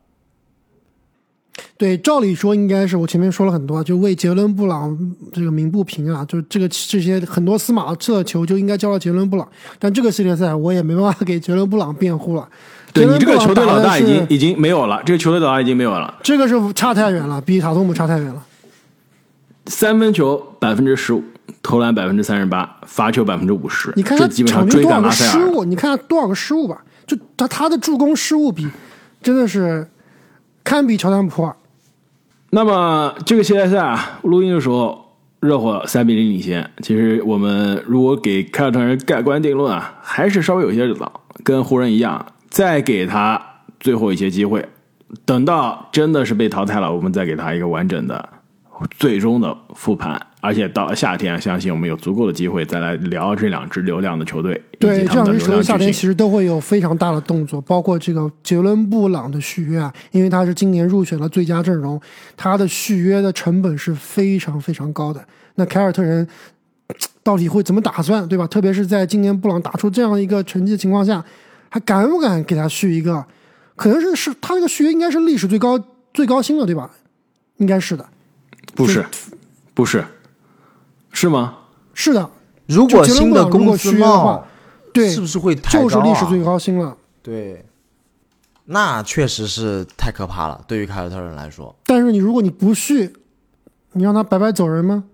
[1.77, 4.97] 对，照理说应该是我前面说了很多，就为杰伦布朗
[5.33, 9.47] 这个鸣不平啊，就这个这些很多司马特球就应该交到杰伦布朗，
[9.77, 12.47] 但这个系列赛我也没办法给杰伦布朗辩护了。
[12.93, 18.45] 对你这个球队老大已经已经没有了，这个球队老大已经没有了，这个是差太远了，比塔图姆差太远了。
[19.67, 21.21] 三分球百分之十五，
[21.61, 25.31] 投篮百分之三十八，罚球百分之五十，你看他基本上追赶拉塞尔。
[25.31, 26.81] 失误，你看多少个失误吧？
[27.05, 28.65] 就他他的助攻失误比
[29.21, 29.85] 真的是
[30.65, 31.55] 堪比乔丹普尔。
[32.49, 36.71] 那么这个系列赛啊，录音的时候，热火三比零领先。
[36.81, 43.39] 其实我们如果给凯尔特人盖棺定论啊，还是稍微有些早，跟湖人一样，再给他
[43.79, 44.67] 最后一些机会，
[45.23, 48.29] 等到真的是被淘汰了，我们再给他一个完整的、
[48.97, 50.19] 最终的复盘。
[50.41, 54.61] 而且到了夏天，相信我们有足够的机会再来聊这两支流量的球队。
[54.79, 61.99] 对，这两支球队夏天其实都会有非常大的动作，包括这个杰伦布朗的续约啊，因为他是今年入选了最佳阵容，
[62.37, 65.25] 他的续约的成本是非常非常高的。
[65.55, 66.27] 那凯尔特人
[67.23, 68.45] 到底会怎么打算，对吧？
[68.45, 71.23] 特别是在今年布朗打出这样一个成绩的情况下，
[71.69, 73.25] 还敢不敢给他续一个？
[73.75, 75.79] 可能是是他这个续约应该是历史最高
[76.13, 76.91] 最高薪了，对吧？
[77.57, 78.05] 应该是的。
[78.75, 79.05] 不是，
[79.73, 80.05] 不是。
[81.11, 81.57] 是吗？
[81.93, 82.29] 是的，
[82.67, 84.45] 如果新的工资帽，
[84.93, 86.97] 对，是不是会就是历史最高薪了？
[87.23, 87.65] 对，
[88.65, 91.73] 那确实是太可怕了，对于凯尔特人来说。
[91.85, 93.13] 但是你如果你不续，
[93.93, 95.05] 你让他白白走人吗？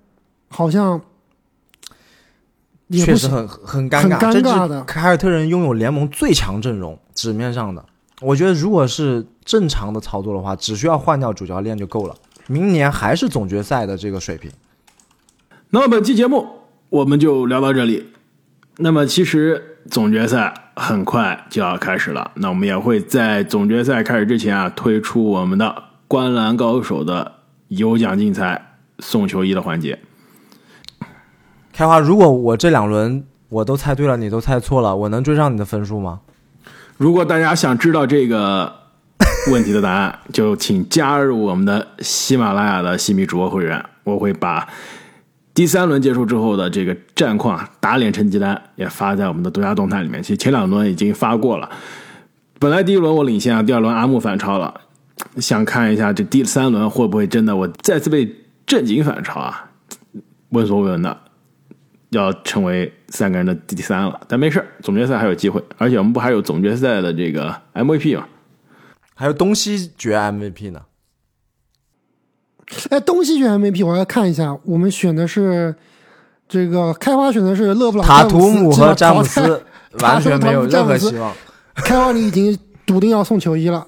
[0.50, 1.00] 好像
[2.92, 4.84] 确实很很尴尬，很尴尬的。
[4.84, 7.86] 凯尔特人拥有联盟最强阵容，纸面上的，
[8.22, 12.16] 我觉得如果是正常的操作的话，只需要换掉主教练就够了，
[12.48, 14.52] 明年还是总决赛的这个水平。
[15.70, 16.48] 那么本期节目
[16.90, 18.08] 我们就聊到这里。
[18.78, 25.66] 那么其实总决赛很快就要开始了，那我们也会在总决赛开始之前啊推出我们的
[26.08, 27.34] 《观澜高手》的
[27.68, 30.00] 有奖竞猜送球衣的环节。
[31.74, 36.22] 开花，如果我这两轮我都猜对了，你都猜错了，我能追上你的分数吗？
[36.98, 38.74] 如果大家想知道这个
[39.50, 44.68] 问题的答案，就请加入我们的喜马拉雅的西米主播会员，我会把。
[45.54, 50.24] 第三轮结束之后的这个战况打脸成绩单也发在我们的独家动态里面。
[50.24, 51.70] 其实前两轮已经发过了。
[52.58, 54.74] 本来第一轮我领先啊，第二轮阿木反超了。
[55.38, 58.34] 想看一下这第三轮会不会真的我再次被
[58.66, 59.70] 正经反超啊？
[60.50, 61.18] 闻所未闻的，
[62.12, 64.22] 要成为三个人的第三了。
[64.30, 68.26] 但没事总决赛还有机会，而且我们不还有总决赛的这个 MVP 吗？
[69.16, 70.82] 还有东西决 MVP 呢。
[72.90, 74.58] 哎，东西选 MVP，我要看一下。
[74.64, 75.76] 我们选的是
[76.48, 79.64] 这个开花，选的是勒布朗、 塔图姆和詹姆斯。
[80.00, 81.36] 完全没有任何希望。
[81.76, 83.86] 开花你已经笃定要送球衣了。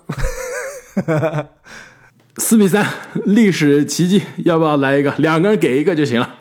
[2.36, 2.86] 四比三，
[3.26, 5.14] 历史奇迹，要不要来一个？
[5.20, 6.36] 两个人给一个就行了。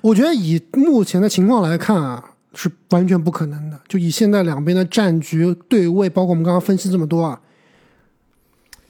[0.00, 2.22] 我觉得以目前的情况来看啊，
[2.54, 3.80] 是完全不可能的。
[3.88, 7.40] 就以现在两边的战局对位，包括我们刚刚分析这么多啊，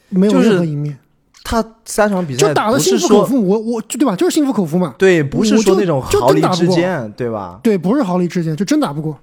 [0.08, 0.98] 没有就是任何一面，
[1.44, 3.46] 他三场比赛就打的心服口服。
[3.46, 4.14] 我我就对吧？
[4.16, 4.94] 就是心服口服嘛。
[4.98, 7.60] 对，不是说那种就毫厘之间，对吧？
[7.62, 9.18] 对，不是毫厘之间，就真打不过。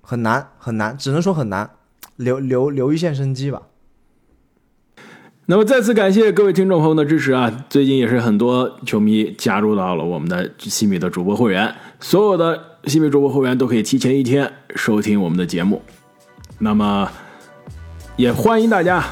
[0.00, 1.70] 很难很难，只能说很难，
[2.16, 3.62] 留留留一线生机吧。
[5.46, 7.64] 那么再次感谢各位听众朋友的支持啊！
[7.68, 15.82] 最近也是很多球迷加入到了我们的西米的主播会员，所有的西米主播会员都可以提前一天收听我们的节目。
[16.58, 17.06] 那么
[18.16, 19.04] 也欢迎大家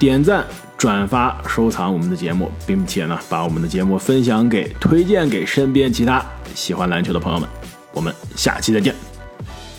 [0.00, 0.42] 点赞、
[0.78, 6.24] 转发、收藏我们的节目，并且呢把我们的节目分享给、推荐给身边其他
[6.54, 7.46] 喜欢篮球的朋友们。
[7.92, 8.94] 我们下期再见。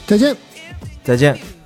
[0.06, 0.36] 再见。
[1.04, 1.61] 再见。